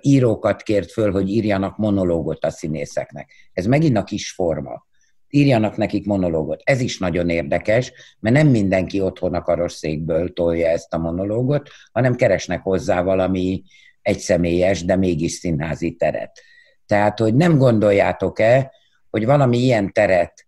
[0.00, 3.30] írókat kért föl, hogy írjanak monológot a színészeknek.
[3.52, 4.86] Ez megint a kis forma
[5.30, 6.60] írjanak nekik monológot.
[6.64, 12.14] Ez is nagyon érdekes, mert nem mindenki otthon a karosszékből tolja ezt a monológot, hanem
[12.14, 13.62] keresnek hozzá valami
[14.02, 16.40] egyszemélyes, de mégis színházi teret.
[16.86, 18.72] Tehát, hogy nem gondoljátok-e,
[19.10, 20.46] hogy valami ilyen teret,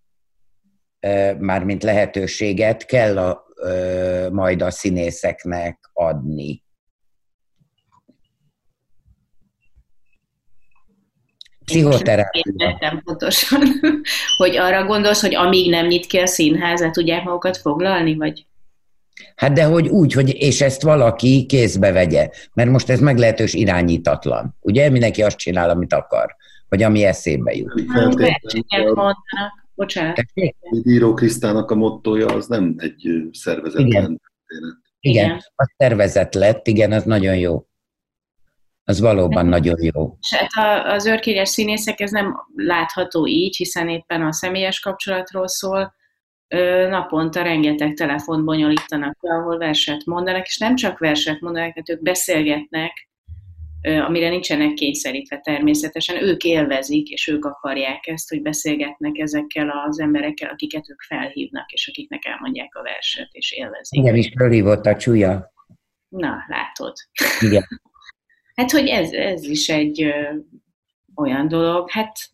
[1.39, 3.45] mármint lehetőséget kell a,
[4.30, 6.62] majd a színészeknek adni.
[11.73, 12.43] Pszichoterápia.
[12.57, 13.61] Értem pontosan,
[14.37, 18.47] hogy arra gondolsz, hogy amíg nem nyit ki a színház, tudják magukat foglalni, vagy?
[19.37, 24.57] Hát de hogy úgy, hogy és ezt valaki kézbe vegye, mert most ez meglehetős irányítatlan.
[24.61, 26.37] Ugye mindenki azt csinál, amit akar,
[26.68, 27.83] vagy ami eszébe jut.
[29.75, 30.25] Bocsánat.
[30.83, 34.20] Író Krisztának a mottoja az nem egy szervezetlen igen.
[35.01, 37.66] Igen, igen, a szervezet lett, igen, az nagyon jó
[38.85, 40.16] az valóban nagyon jó.
[40.20, 45.95] És hát az őrkényes színészek ez nem látható így, hiszen éppen a személyes kapcsolatról szól,
[46.89, 52.03] naponta rengeteg telefont bonyolítanak le, ahol verset mondanak, és nem csak verset mondanak, hát ők
[52.03, 53.11] beszélgetnek,
[53.83, 60.51] amire nincsenek kényszerítve természetesen, ők élvezik, és ők akarják ezt, hogy beszélgetnek ezekkel az emberekkel,
[60.51, 64.01] akiket ők felhívnak, és akiknek elmondják a verset, és élvezik.
[64.01, 65.53] Igen, is fölhívott a csúlya.
[66.09, 66.93] Na, látod.
[67.41, 67.62] Igen.
[68.55, 70.36] Hát, hogy ez, ez is egy ö,
[71.14, 72.30] olyan dolog, hát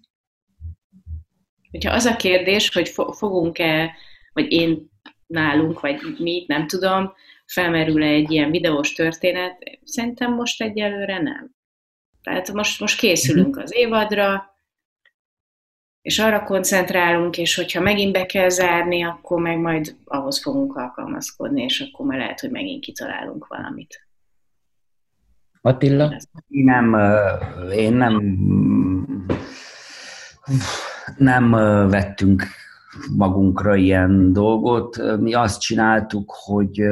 [1.71, 3.95] hogyha az a kérdés, hogy fo- fogunk-e,
[4.33, 4.91] vagy én
[5.27, 7.13] nálunk, vagy mi, nem tudom,
[7.47, 11.57] felmerül-e egy ilyen videós történet, szerintem most egyelőre nem.
[12.23, 14.57] Tehát most, most készülünk az évadra,
[16.03, 21.63] és arra koncentrálunk, és hogyha megint be kell zárni, akkor meg majd ahhoz fogunk alkalmazkodni,
[21.63, 24.08] és akkor már lehet, hogy megint kitalálunk valamit.
[25.63, 26.21] Attila?
[26.47, 26.97] Nem,
[27.73, 28.23] én nem,
[31.17, 31.51] nem
[31.91, 32.43] vettünk
[33.17, 35.19] magunkra ilyen dolgot.
[35.21, 36.83] Mi azt csináltuk, hogy,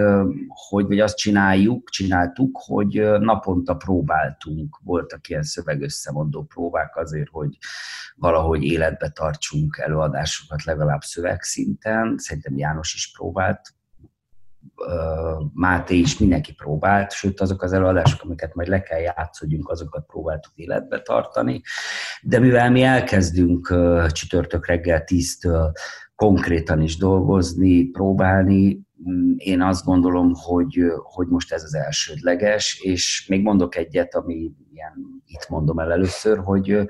[0.68, 4.78] hogy vagy azt csináljuk, csináltuk, hogy naponta próbáltunk.
[4.84, 7.58] Voltak ilyen szövegösszemondó próbák azért, hogy
[8.16, 12.14] valahogy életbe tartsunk előadásokat legalább szövegszinten.
[12.18, 13.60] Szerintem János is próbált
[15.52, 20.52] Máté is mindenki próbált, sőt azok az előadások, amiket majd le kell játszódjunk, azokat próbáltuk
[20.54, 21.62] életbe tartani.
[22.22, 23.74] De mivel mi elkezdünk
[24.12, 25.72] csütörtök reggel tíztől
[26.16, 33.26] konkrétan is dolgozni, próbálni, mm, én azt gondolom, hogy, hogy most ez az elsődleges, és
[33.28, 36.86] még mondok egyet, ami ilyen, itt mondom el először, hogy,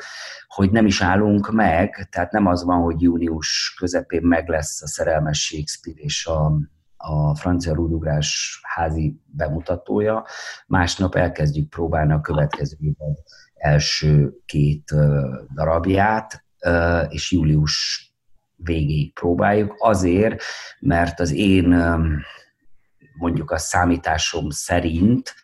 [0.47, 4.87] hogy nem is állunk meg, tehát nem az van, hogy június közepén meg lesz a
[4.87, 6.59] szerelmes Shakespeare és a,
[6.97, 10.27] a francia rúdugrás házi bemutatója,
[10.67, 13.17] másnap elkezdjük próbálni a következő évben
[13.55, 14.95] első két
[15.55, 16.45] darabját,
[17.09, 18.07] és július
[18.57, 20.43] végéig próbáljuk, azért,
[20.81, 21.85] mert az én
[23.19, 25.35] mondjuk a számításom szerint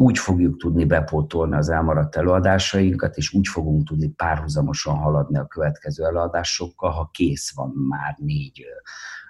[0.00, 6.04] úgy fogjuk tudni bepótolni az elmaradt előadásainkat, és úgy fogunk tudni párhuzamosan haladni a következő
[6.04, 8.64] előadásokkal, ha kész van már négy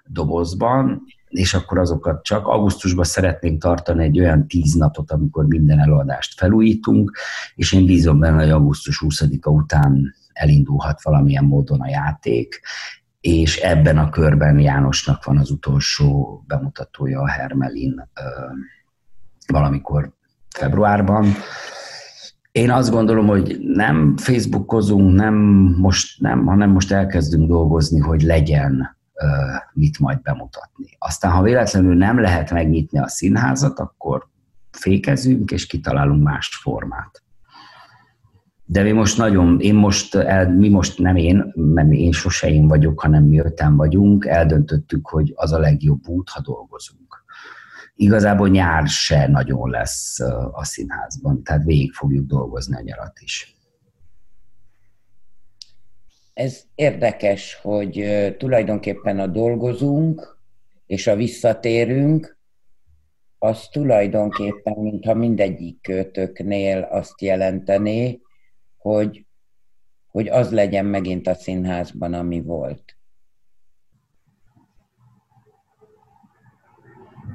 [0.05, 6.39] dobozban, és akkor azokat csak augusztusban szeretnénk tartani egy olyan tíz napot, amikor minden előadást
[6.39, 7.17] felújítunk,
[7.55, 12.61] és én bízom benne, hogy augusztus 20-a után elindulhat valamilyen módon a játék,
[13.21, 18.09] és ebben a körben Jánosnak van az utolsó bemutatója a Hermelin
[19.47, 20.17] valamikor
[20.59, 21.27] februárban.
[22.53, 25.35] Én azt gondolom, hogy nem Facebookozunk, nem
[25.79, 28.97] most, nem, hanem most elkezdünk dolgozni, hogy legyen
[29.73, 30.87] mit majd bemutatni.
[30.99, 34.29] Aztán, ha véletlenül nem lehet megnyitni a színházat, akkor
[34.71, 37.23] fékezünk, és kitalálunk más formát.
[38.65, 42.69] De mi most nagyon, én most, el, mi most nem én, mert én sose én
[42.69, 47.08] vagyok, hanem mi öten vagyunk, eldöntöttük, hogy az a legjobb út, ha dolgozunk.
[48.01, 50.21] Igazából nyár se nagyon lesz
[50.53, 53.57] a színházban, tehát végig fogjuk dolgozni a nyarat is.
[56.35, 58.05] Ez érdekes, hogy
[58.39, 60.39] tulajdonképpen a dolgozunk
[60.87, 62.39] és a visszatérünk,
[63.39, 68.21] az tulajdonképpen, mintha mindegyik kötöknél azt jelentené,
[68.77, 69.27] hogy,
[70.07, 72.98] hogy az legyen megint a színházban, ami volt.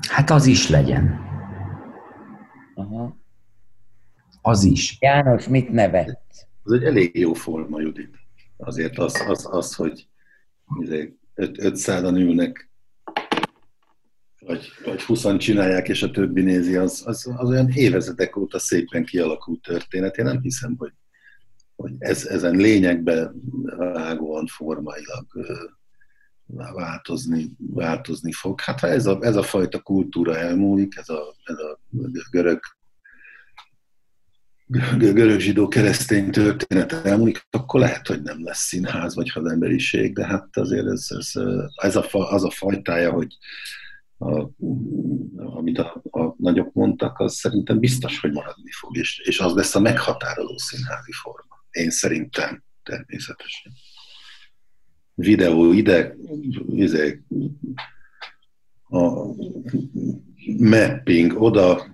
[0.10, 1.20] Hát az is legyen.
[2.76, 3.18] Aha.
[4.42, 4.98] Az is.
[5.00, 6.22] János, mit nevet?
[6.66, 8.22] Ez egy elég jó forma, Judit
[8.66, 10.08] azért az, az, az hogy
[11.36, 12.70] 500-an ülnek,
[14.40, 19.06] vagy, vagy 20 csinálják, és a többi nézi, az, az, az olyan évezetek óta szépen
[19.06, 20.18] kialakult történet.
[20.18, 20.94] Én nem hiszem, hogy,
[21.76, 23.42] hogy ez, ezen lényegben
[23.78, 25.26] vágóan formailag
[26.74, 28.62] változni, változni fog.
[28.62, 31.80] Hát ha ez a, ez a fajta kultúra elmúlik, ez a, ez a
[32.32, 32.60] görög
[34.98, 40.58] görög zsidó keresztény történet elmúlik, akkor lehet, hogy nem lesz színház vagy emberiség, de hát
[40.58, 41.32] azért ez, ez,
[41.76, 43.38] ez a, az a fajtája, hogy
[44.18, 44.50] a,
[45.36, 49.76] amit a, a nagyok mondtak, az szerintem biztos, hogy maradni fog, és, és az lesz
[49.76, 51.66] a meghatározó színházi forma.
[51.72, 53.72] Én szerintem természetesen.
[55.16, 56.16] Videó ide,
[56.76, 57.24] ide
[58.90, 59.26] a
[60.58, 61.86] mapping oda,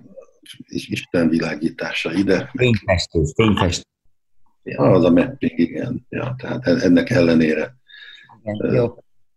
[0.64, 2.50] és Isten világítása ide.
[2.56, 3.84] Fényfestés, fényfestés.
[4.62, 6.06] Ja, az a mapping, igen.
[6.08, 7.78] Ja, tehát ennek ellenére
[8.44, 8.94] igen, jó.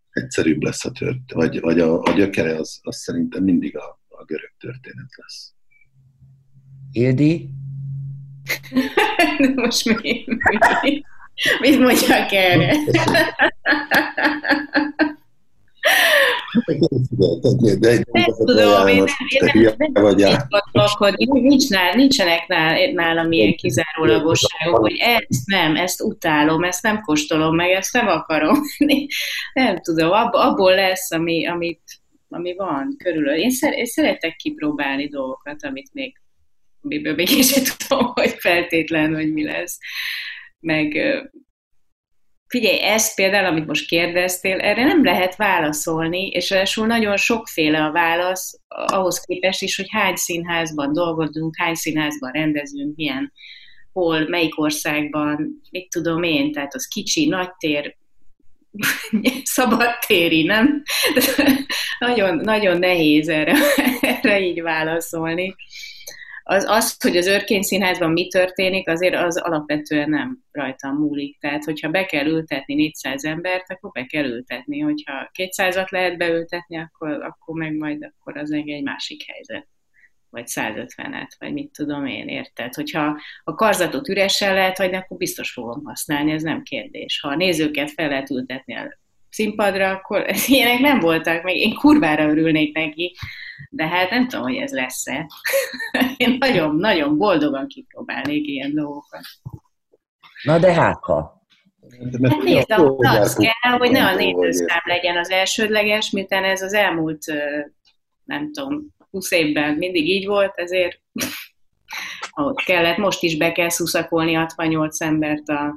[0.09, 4.23] egyszerűbb lesz a tört, vagy, vagy a, a gyökere az, az szerintem mindig a, a
[4.25, 5.53] görög történet lesz.
[6.91, 7.49] Ildi?
[9.55, 10.23] Most mi,
[10.81, 11.03] mi,
[11.59, 12.75] mit mondjak erre?
[18.11, 19.03] Nem tudom, én
[19.95, 20.05] nem
[21.41, 27.55] nincs nál, nincsenek nál, nálam ilyen kizárólagosságok, hogy ezt nem, ezt utálom, ezt nem kóstolom
[27.55, 28.57] meg, ezt nem akarom.
[29.53, 31.81] Nem tudom, abból lesz, ami, amit,
[32.29, 32.97] ami van
[33.49, 36.21] szer, én szeretek kipróbálni dolgokat, amit még,
[36.81, 39.77] amiből még én sem tudom, hogy feltétlen, hogy mi lesz.
[40.63, 40.97] Meg
[42.47, 47.91] Figyelj, ezt például, amit most kérdeztél, erre nem lehet válaszolni, és ráadásul nagyon sokféle a
[47.91, 53.33] válasz ahhoz képest is, hogy hány színházban dolgozunk, hány színházban rendezünk, milyen,
[53.93, 57.95] hol, melyik országban, mit tudom én, tehát az kicsi, nagy tér,
[59.43, 60.83] szabadtéri, nem?
[61.99, 63.57] nagyon, nagyon nehéz erre,
[64.21, 65.55] erre így válaszolni.
[66.43, 71.39] Az, az, hogy az Örkény Színházban mi történik, azért az alapvetően nem rajtam múlik.
[71.39, 74.79] Tehát, hogyha be kell ültetni 400 embert, akkor be kell ültetni.
[74.79, 79.67] Hogyha 200-at lehet beültetni, akkor, akkor meg majd akkor az egy másik helyzet
[80.29, 82.73] vagy 150-et, vagy mit tudom én, érted?
[82.73, 87.19] Hogyha a karzatot üresen lehet hagyni, akkor biztos fogom használni, ez nem kérdés.
[87.19, 88.97] Ha a nézőket fel lehet ültetni a
[89.29, 93.15] színpadra, akkor ilyenek nem voltak, még én kurvára örülnék neki,
[93.69, 95.27] de hát nem tudom, hogy ez lesz-e.
[96.17, 99.25] Én nagyon-nagyon boldogan kipróbálnék ilyen dolgokat.
[100.43, 101.41] Na de hát ha.
[102.29, 107.23] Hát nézd, az kell, hogy ne a nézőszám legyen az elsődleges, miután ez az elmúlt,
[108.23, 111.01] nem tudom, 20 évben mindig így volt, ezért
[112.35, 115.75] ahogy kellett, most is be kell szuszakolni 68 embert a,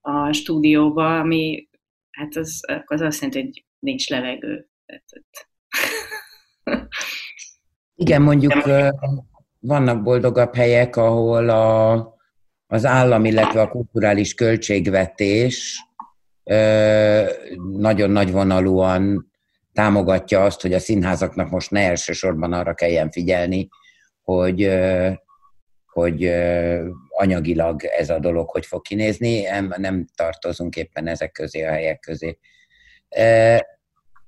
[0.00, 1.68] a stúdióba, ami
[2.10, 4.68] hát az, az azt jelenti, hogy nincs levegő.
[7.94, 8.52] Igen, mondjuk
[9.58, 11.92] vannak boldogabb helyek, ahol a,
[12.66, 15.84] az állam, illetve a kulturális költségvetés
[17.72, 19.30] nagyon nagyvonalúan
[19.72, 23.68] támogatja azt, hogy a színházaknak most ne elsősorban arra kelljen figyelni,
[24.22, 24.78] hogy,
[25.86, 26.32] hogy
[27.08, 29.42] anyagilag ez a dolog hogy fog kinézni,
[29.76, 32.38] nem tartozunk éppen ezek közé a helyek közé.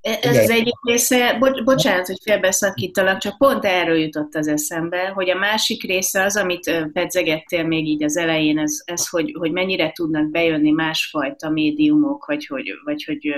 [0.02, 5.30] Ez az egyik része, bo- bocsánat, hogy félbeszakítalak, csak pont erről jutott az eszembe, hogy
[5.30, 9.92] a másik része az, amit pedzegettél még így az elején, ez, ez hogy, hogy mennyire
[9.92, 13.34] tudnak bejönni másfajta médiumok, vagy hogy, vagy hogy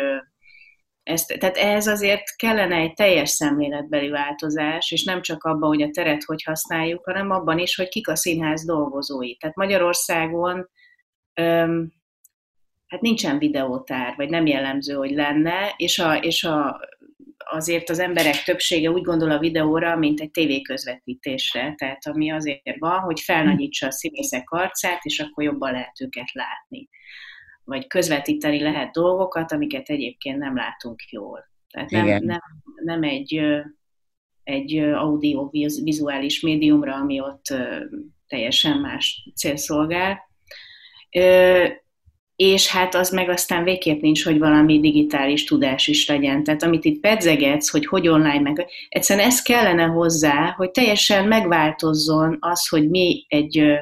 [1.02, 5.90] ezt, tehát ehhez azért kellene egy teljes szemléletbeli változás, és nem csak abban, hogy a
[5.90, 9.36] teret hogy használjuk, hanem abban is, hogy kik a színház dolgozói.
[9.36, 10.68] Tehát Magyarországon
[11.34, 11.92] öm,
[12.86, 16.80] hát nincsen videótár, vagy nem jellemző, hogy lenne, és, a, és a,
[17.38, 22.98] azért az emberek többsége úgy gondol a videóra, mint egy tévéközvetítésre, tehát ami azért van,
[22.98, 26.88] hogy felnagyítsa a színészek arcát, és akkor jobban lehet őket látni
[27.64, 31.50] vagy közvetíteni lehet dolgokat, amiket egyébként nem látunk jól.
[31.70, 32.40] Tehát nem, nem,
[32.84, 33.40] nem egy,
[34.42, 37.56] egy audio-vizuális médiumra, ami ott
[38.26, 40.20] teljesen más célszolgál.
[42.36, 46.44] És hát az meg aztán végképp nincs, hogy valami digitális tudás is legyen.
[46.44, 48.66] Tehát amit itt pedzegetsz, hogy hogy online meg...
[48.88, 53.78] Egyszerűen ez kellene hozzá, hogy teljesen megváltozzon az, hogy mi egy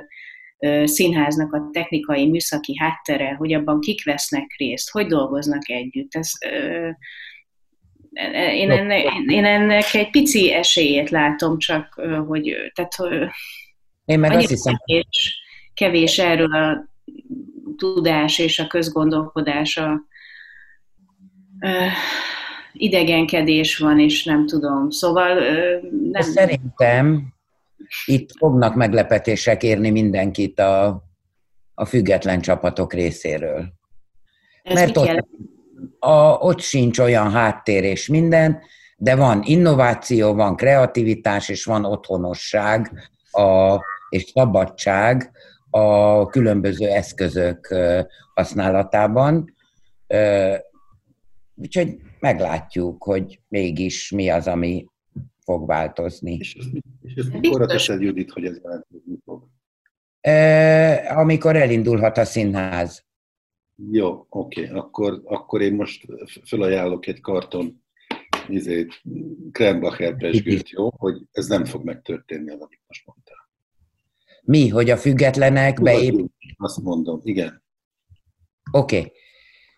[0.85, 6.15] színháznak a technikai, műszaki háttere, hogy abban kik vesznek részt, hogy dolgoznak együtt.
[6.15, 6.31] Ez,
[8.55, 13.23] én, ennek, én ennek egy pici esélyét látom, csak hogy tehát,
[14.05, 15.43] én meg azt hiszem, kevés,
[15.75, 16.92] kevés erről a
[17.83, 20.01] tudás és a közgondolkodás, a,
[22.73, 24.91] idegenkedés van, és nem tudom.
[24.91, 25.35] Szóval
[26.11, 26.23] nem...
[26.23, 27.35] Szerintem
[28.05, 31.05] itt fognak meglepetések érni mindenkit a,
[31.75, 33.73] a független csapatok részéről.
[34.63, 35.27] Ez Mert ott,
[35.99, 38.61] a, ott sincs olyan háttér és minden,
[38.97, 42.93] de van innováció, van kreativitás, és van otthonosság
[43.31, 43.79] a,
[44.09, 45.33] és szabadság
[45.75, 47.75] a különböző eszközök
[48.35, 49.55] használatában.
[51.55, 54.87] Úgyhogy meglátjuk, hogy mégis mi az, ami
[55.45, 56.33] fog változni.
[56.33, 56.57] És,
[57.03, 59.49] és ezt mikor teszed, Judit, hogy ez változni fog?
[61.17, 63.05] Amikor elindulhat a színház.
[63.91, 64.79] Jó, oké, okay.
[64.79, 66.07] akkor, akkor én most
[66.45, 67.85] felajánlok egy karton
[68.49, 69.03] izét,
[69.53, 70.91] Krembacher pesgőt, jó?
[70.97, 73.42] Hogy ez nem fog megtörténni, amit most mondtál.
[74.45, 76.55] Mi, hogy a függetlenek beépítik?
[76.57, 77.63] Azt mondom, igen.
[78.73, 78.97] Oké.
[78.97, 79.13] Okay.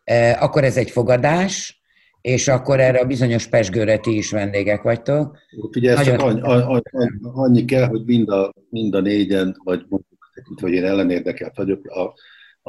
[0.04, 1.82] E, akkor ez egy fogadás,
[2.20, 5.38] és akkor erre a bizonyos pesgőre ti is vendégek vagytok.
[5.76, 6.18] Ugye Nagyon...
[6.18, 6.82] annyi, annyi,
[7.22, 12.14] annyi kell, hogy mind a, mind a négyen, vagy mondjuk, hogy én ellenérdekelt vagyok, a,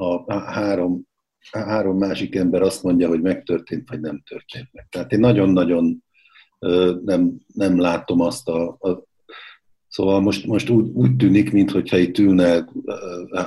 [0.02, 1.08] a, a három,
[1.52, 4.88] a három másik ember azt mondja, hogy megtörtént, vagy nem történt meg.
[4.90, 6.04] Tehát én nagyon-nagyon
[7.04, 9.04] nem, nem látom azt a, a
[9.96, 12.66] Szóval most, most úgy, úgy tűnik, mintha itt ülne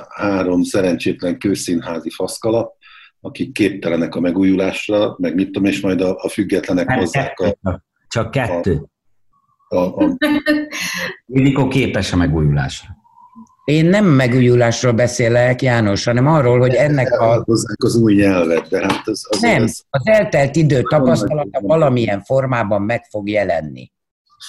[0.09, 2.75] három szerencsétlen kőszínházi faszkalap,
[3.21, 7.81] akik képtelenek a megújulásra, meg mit tudom, és majd a, a függetlenek hozzák a...
[8.07, 8.85] Csak kettő.
[9.67, 10.17] A, a, a...
[11.25, 12.89] Ildikó képes a megújulásra.
[13.65, 17.43] Én nem megújulásról beszélek, János, hanem arról, hogy ennek a...
[17.75, 22.81] az új nyelvet, de hát az, az Nem, az, az eltelt idő tapasztalata valamilyen formában
[22.81, 23.91] meg fog jelenni.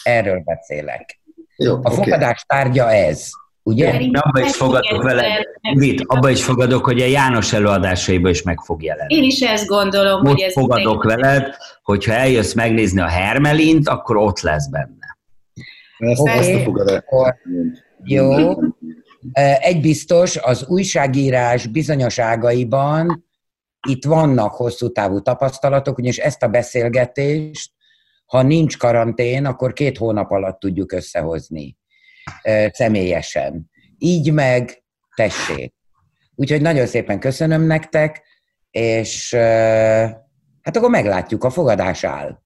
[0.03, 1.20] Erről beszélek.
[1.65, 1.95] Jó, a okay.
[1.95, 3.31] fogadás tárgya ez.
[3.63, 4.01] Ugye?
[4.13, 8.83] abba is fogadok vele, Mit, abba is fogadok, hogy a János előadásaiba is meg fog
[8.83, 9.15] jelenni.
[9.15, 14.17] Én is ezt gondolom, Most hogy ez fogadok veled, hogyha eljössz megnézni a Hermelint, akkor
[14.17, 15.19] ott lesz benne.
[15.99, 17.37] Ezt, a akkor-
[18.05, 18.55] Jó.
[19.61, 23.25] Egy biztos, az újságírás bizonyos ágaiban
[23.89, 27.71] itt vannak hosszú távú tapasztalatok, ugyanis ezt a beszélgetést,
[28.31, 31.76] ha nincs karantén, akkor két hónap alatt tudjuk összehozni
[32.72, 33.70] személyesen.
[33.99, 35.74] Így meg tessék.
[36.35, 38.22] Úgyhogy nagyon szépen köszönöm nektek,
[38.70, 39.35] és
[40.62, 42.39] hát akkor meglátjuk, a fogadás áll.